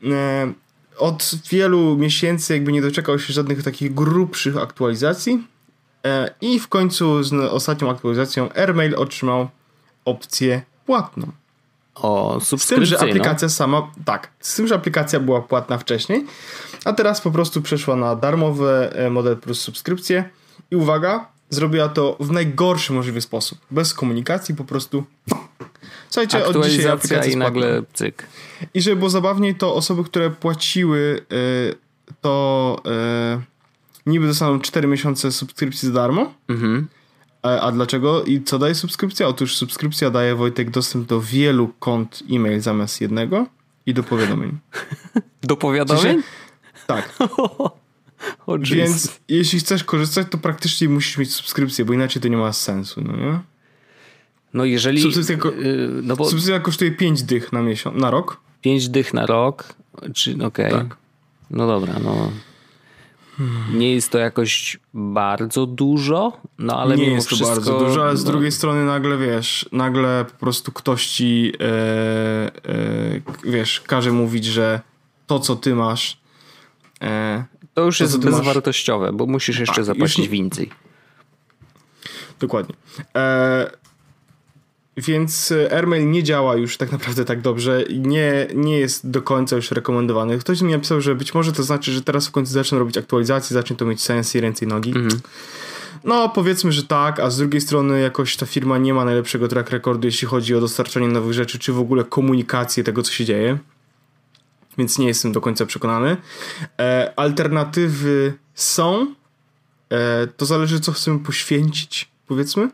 [0.03, 0.53] E,
[0.97, 5.47] od wielu miesięcy jakby nie doczekał się żadnych takich grubszych aktualizacji
[6.05, 9.49] e, i w końcu z ostatnią aktualizacją AirMail otrzymał
[10.05, 11.32] opcję płatną.
[11.95, 16.25] O, z tym, że aplikacja sama, tak, z tym, że aplikacja była płatna wcześniej,
[16.85, 20.29] a teraz po prostu przeszła na darmowy e, model plus subskrypcję
[20.71, 23.59] i uwaga, zrobiła to w najgorszy możliwy sposób.
[23.71, 25.03] Bez komunikacji, po prostu.
[26.09, 28.27] Słuchajcie, od dzisiaj aplikacja i nagle cyk.
[28.73, 31.75] I żeby było zabawniej, to osoby, które płaciły, y,
[32.21, 32.81] to
[33.37, 33.41] y,
[34.05, 36.33] niby dostaną 4 miesiące subskrypcji za darmo.
[36.47, 36.87] Mhm.
[37.43, 38.23] A, a dlaczego?
[38.23, 39.27] I co daje subskrypcja?
[39.27, 43.47] Otóż subskrypcja daje Wojtek dostęp do wielu kont e-mail zamiast jednego
[43.85, 44.57] i do powiadomień.
[45.43, 46.21] do powiadomień?
[46.87, 47.09] tak.
[48.47, 52.53] Oh, Więc jeśli chcesz korzystać, to praktycznie musisz mieć subskrypcję, bo inaczej to nie ma
[52.53, 53.39] sensu, no nie?
[54.53, 55.01] No jeżeli...
[55.01, 55.51] Subskrypcja, ko-
[56.03, 56.23] no bo...
[56.23, 58.41] subskrypcja kosztuje 5 dych na miesiąc, na rok.
[58.61, 59.73] 5 dych na rok?
[60.13, 60.45] Czy, okej.
[60.45, 60.71] Okay.
[60.71, 60.97] Tak.
[61.49, 62.31] No dobra, no...
[63.73, 68.17] Nie jest to jakoś bardzo dużo, no ale nie jest to wszystko, bardzo dużo, ale
[68.17, 68.31] z no...
[68.31, 72.51] drugiej strony nagle wiesz, nagle po prostu ktoś ci e, e,
[73.43, 74.81] wiesz, każe mówić, że
[75.27, 76.17] to co ty masz
[77.01, 79.15] e, to już to, jest bezwartościowe, masz...
[79.15, 80.27] bo musisz jeszcze A, zapłacić już...
[80.27, 80.69] więcej.
[82.39, 82.75] Dokładnie.
[83.15, 83.82] E,
[84.97, 89.21] więc e, AirMail nie działa już tak naprawdę tak dobrze i nie, nie jest do
[89.21, 90.37] końca już rekomendowany.
[90.37, 93.53] Ktoś mi napisał, że być może to znaczy, że teraz w końcu zaczną robić aktualizacje,
[93.53, 94.89] zacznie to mieć sens i ręce i nogi.
[94.89, 95.21] Mhm.
[96.03, 99.69] No, powiedzmy, że tak, a z drugiej strony jakoś ta firma nie ma najlepszego track
[99.69, 103.57] recordu, jeśli chodzi o dostarczanie nowych rzeczy, czy w ogóle komunikację tego, co się dzieje.
[104.77, 106.17] Więc nie jestem do końca przekonany.
[106.79, 109.15] E, alternatywy są.
[109.89, 112.69] E, to zależy, co chcemy poświęcić, powiedzmy.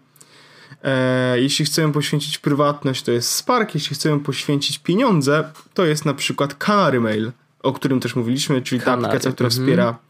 [0.84, 3.76] E, jeśli chcemy poświęcić prywatność, to jest Spark.
[3.76, 7.32] Jeśli chcemy poświęcić pieniądze, to jest na przykład Canary Mail,
[7.64, 9.02] o którym też mówiliśmy, czyli Canary.
[9.02, 9.64] ta aplikacja, która mhm.
[9.64, 10.09] wspiera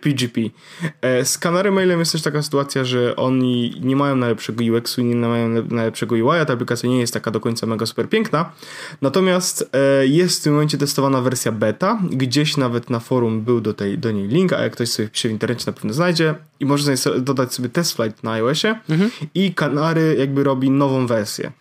[0.00, 0.40] PGP.
[1.00, 5.14] E, z Canary Mailem jest też taka sytuacja, że oni nie mają najlepszego UX-u nie
[5.14, 8.52] mają najlepszego UI, ta aplikacja nie jest taka do końca mega super piękna.
[9.02, 13.74] Natomiast e, jest w tym momencie testowana wersja beta, gdzieś nawet na forum był do,
[13.74, 16.66] tej, do niej link, a jak ktoś sobie pisze w internecie na pewno znajdzie i
[16.66, 19.10] można dodać sobie test flight na iOSie mhm.
[19.34, 21.52] i Canary jakby robi nową wersję,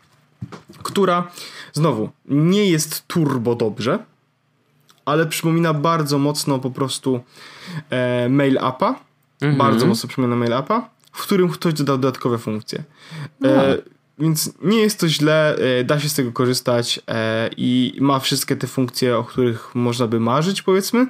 [0.84, 1.32] która
[1.74, 4.00] znowu nie jest turbo dobrze,
[5.06, 7.20] ale przypomina bardzo mocno po prostu
[7.90, 9.00] e, mail appa.
[9.42, 9.58] Mhm.
[9.58, 12.80] Bardzo mocno przypomina mail appa, w którym ktoś dodał dodatkowe funkcje.
[12.80, 12.84] E,
[13.42, 13.94] no.
[14.20, 18.56] Więc nie jest to źle, e, da się z tego korzystać e, i ma wszystkie
[18.56, 21.08] te funkcje, o których można by marzyć, powiedzmy,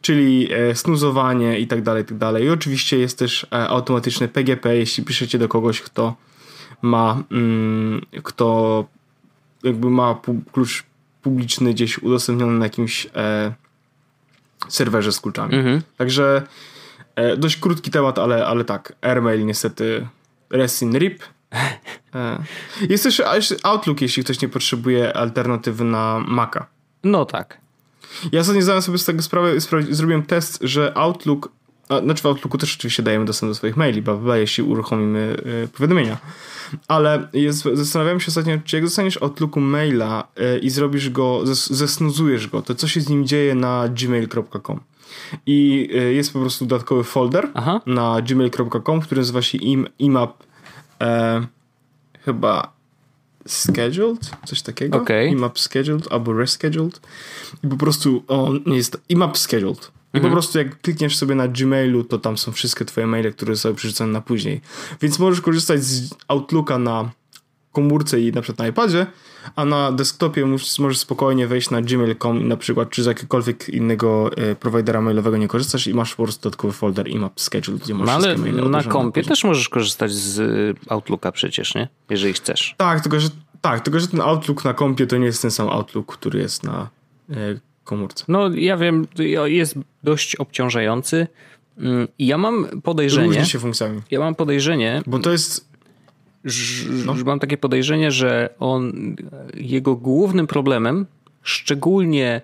[0.00, 2.44] czyli e, snuzowanie i tak dalej, i tak dalej.
[2.44, 6.14] I oczywiście jest też automatyczne PGP, jeśli piszecie do kogoś, kto
[6.82, 8.84] ma, mm, kto
[9.62, 10.20] jakby ma
[10.52, 10.84] klucz
[11.26, 13.52] publiczny gdzieś udostępniony na jakimś e,
[14.68, 15.54] serwerze z kluczami.
[15.54, 15.82] Mhm.
[15.96, 16.42] Także
[17.16, 20.06] e, dość krótki temat, ale, ale tak, AirMail niestety
[20.50, 21.22] rest in rip.
[22.14, 22.42] E,
[22.88, 23.22] jest też
[23.62, 26.66] Outlook, jeśli ktoś nie potrzebuje alternatywy na Maca.
[27.04, 27.60] No tak.
[28.32, 29.60] Ja ostatnio zdałem sobie z tego sprawę,
[29.90, 31.48] zrobiłem test, że Outlook
[31.88, 35.68] a, znaczy w Outlooku też oczywiście dajemy dostęp do swoich maili, bla, jeśli uruchomimy y,
[35.68, 36.18] powiadomienia.
[36.88, 41.66] Ale jest, zastanawiałem się ostatnio, czy jak dostaniesz Outlooku maila y, i zrobisz go, zes,
[41.66, 44.80] zesnuzujesz go, to co się z nim dzieje na gmail.com.
[45.46, 47.80] I y, jest po prostu dodatkowy folder Aha.
[47.86, 50.42] na gmail.com, który nazywa się im, imap
[51.00, 51.46] e,
[52.24, 52.72] chyba
[53.46, 54.98] scheduled, coś takiego.
[54.98, 55.28] Okay.
[55.28, 57.00] Imap scheduled albo rescheduled.
[57.64, 59.90] I po prostu on jest imap scheduled.
[60.16, 60.32] I mhm.
[60.32, 63.74] po prostu jak klikniesz sobie na Gmailu, to tam są wszystkie twoje maile, które są
[63.74, 64.60] przerzucone na później.
[65.02, 67.10] Więc możesz korzystać z Outlooka na
[67.72, 69.06] komórce i na przykład na iPadzie,
[69.56, 70.46] a na desktopie
[70.78, 75.48] możesz spokojnie wejść na gmail.com na przykład, czy z jakiegokolwiek innego e, providera mailowego nie
[75.48, 78.36] korzystasz i masz po prostu dodatkowy folder i map schedule, gdzie masz no, ale
[78.68, 81.88] na kompie też możesz korzystać z e, Outlooka przecież, nie?
[82.10, 82.74] Jeżeli chcesz.
[82.76, 83.28] Tak, tylko że,
[83.60, 86.62] tak, tylko że ten Outlook na kompie to nie jest ten sam Outlook, który jest
[86.62, 86.88] na
[87.30, 87.34] e,
[87.86, 88.24] komórce.
[88.28, 89.06] No ja wiem,
[89.44, 91.26] jest dość obciążający.
[91.78, 93.26] Mm, I ja mam podejrzenie.
[93.26, 94.00] Różni się funkcjami.
[94.10, 95.02] Ja mam podejrzenie.
[95.06, 95.68] Bo to jest.
[97.06, 97.14] No.
[97.24, 99.16] Mam takie podejrzenie, że on,
[99.54, 101.06] jego głównym problemem,
[101.42, 102.42] szczególnie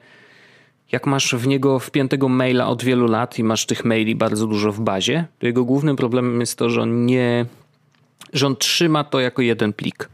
[0.92, 4.72] jak masz w niego wpiętego maila od wielu lat i masz tych maili bardzo dużo
[4.72, 7.46] w bazie, to jego głównym problemem jest to, że on nie,
[8.32, 10.08] że on trzyma to jako jeden plik,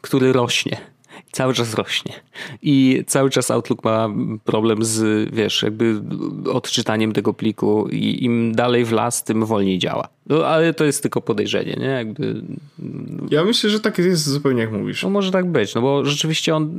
[0.00, 0.93] który rośnie
[1.32, 2.12] cały czas rośnie.
[2.62, 4.08] I cały czas Outlook ma
[4.44, 6.00] problem z, wiesz, jakby
[6.52, 10.08] odczytaniem tego pliku i im dalej w las, tym wolniej działa.
[10.26, 11.86] No, ale to jest tylko podejrzenie, nie?
[11.86, 12.42] Jakby...
[13.30, 15.02] Ja myślę, że tak jest zupełnie jak mówisz.
[15.02, 16.70] No może tak być, no bo rzeczywiście on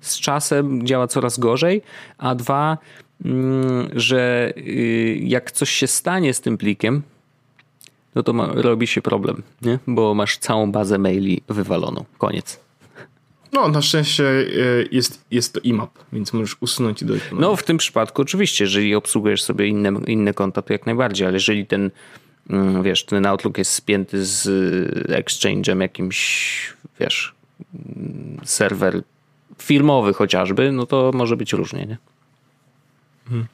[0.00, 1.82] z czasem działa coraz gorzej,
[2.18, 2.78] a dwa,
[3.24, 7.02] mm, że y, jak coś się stanie z tym plikiem,
[8.14, 9.78] no to ma, robi się problem, nie?
[9.86, 12.04] Bo masz całą bazę maili wywaloną.
[12.18, 12.65] Koniec.
[13.52, 14.44] No, na szczęście e,
[14.90, 17.26] jest, jest to IMAP, więc możesz usunąć i dojść.
[17.32, 21.36] No, w tym przypadku oczywiście, jeżeli obsługujesz sobie inne, inne konta, to jak najbardziej, ale
[21.36, 21.90] jeżeli ten,
[22.50, 24.46] mm, wiesz, ten Outlook jest spięty z
[25.10, 27.34] e, Exchange'em jakimś, wiesz,
[27.74, 29.02] mm, serwer
[29.62, 31.98] firmowy chociażby, no to może być różnie, nie?
[33.28, 33.46] Hmm.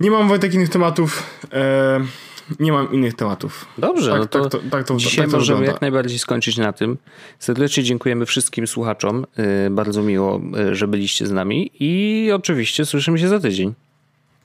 [0.00, 1.22] Nie mam Wojtek innych tematów.
[1.52, 2.27] E
[2.60, 3.66] nie mam innych tematów.
[3.78, 5.72] Dobrze, tak, no to, tak, to, tak to dzisiaj tak to możemy wygląda.
[5.72, 6.98] jak najbardziej skończyć na tym.
[7.38, 9.26] Serdecznie dziękujemy wszystkim słuchaczom.
[9.66, 10.40] Y, bardzo miło,
[10.70, 13.74] y, że byliście z nami i oczywiście słyszymy się za tydzień.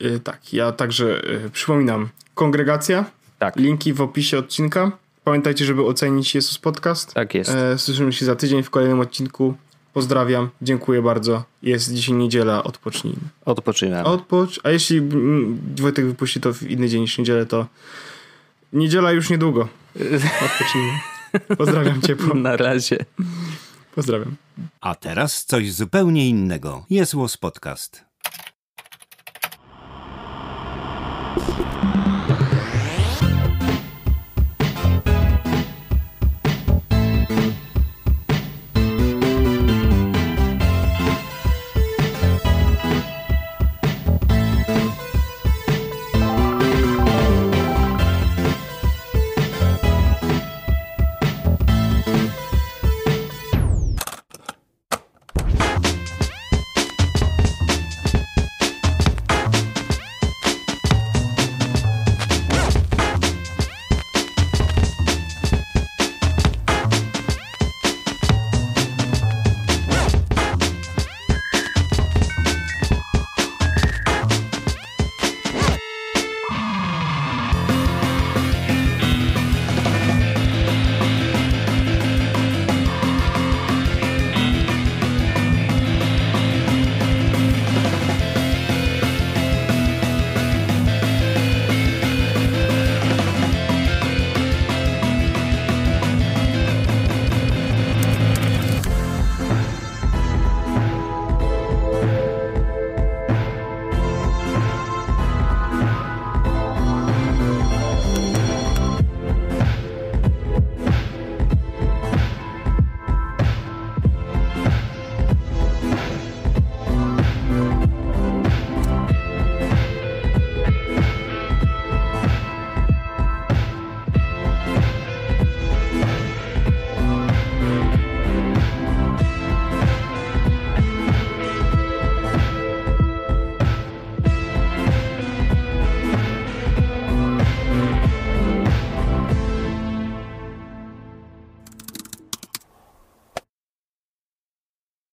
[0.02, 1.22] Y, tak, ja także
[1.54, 3.06] przypominam, kongregacja,
[3.40, 3.56] tak.
[3.56, 4.92] linki w opisie odcinka.
[5.24, 7.14] Pamiętajcie, żeby ocenić Jesus Podcast.
[7.14, 7.52] Tak jest.
[7.56, 9.54] E, słyszymy się za tydzień w kolejnym odcinku.
[9.94, 11.44] Pozdrawiam, dziękuję bardzo.
[11.64, 13.20] Jest dzisiaj niedziela, odpocznijmy.
[13.46, 14.06] Odpoczynamy.
[14.06, 15.02] Odpocz, a jeśli
[15.76, 17.68] Wojtek wypuści to w inny dzień niż niedzielę, to
[18.74, 19.68] niedziela już niedługo.
[20.46, 21.00] Odpocznijmy.
[21.58, 22.36] Pozdrawiam ciepło.
[22.36, 22.98] Na razie.
[23.96, 24.36] Pozdrawiam.
[24.82, 26.86] A teraz coś zupełnie innego.
[26.90, 28.13] Jest Podcast.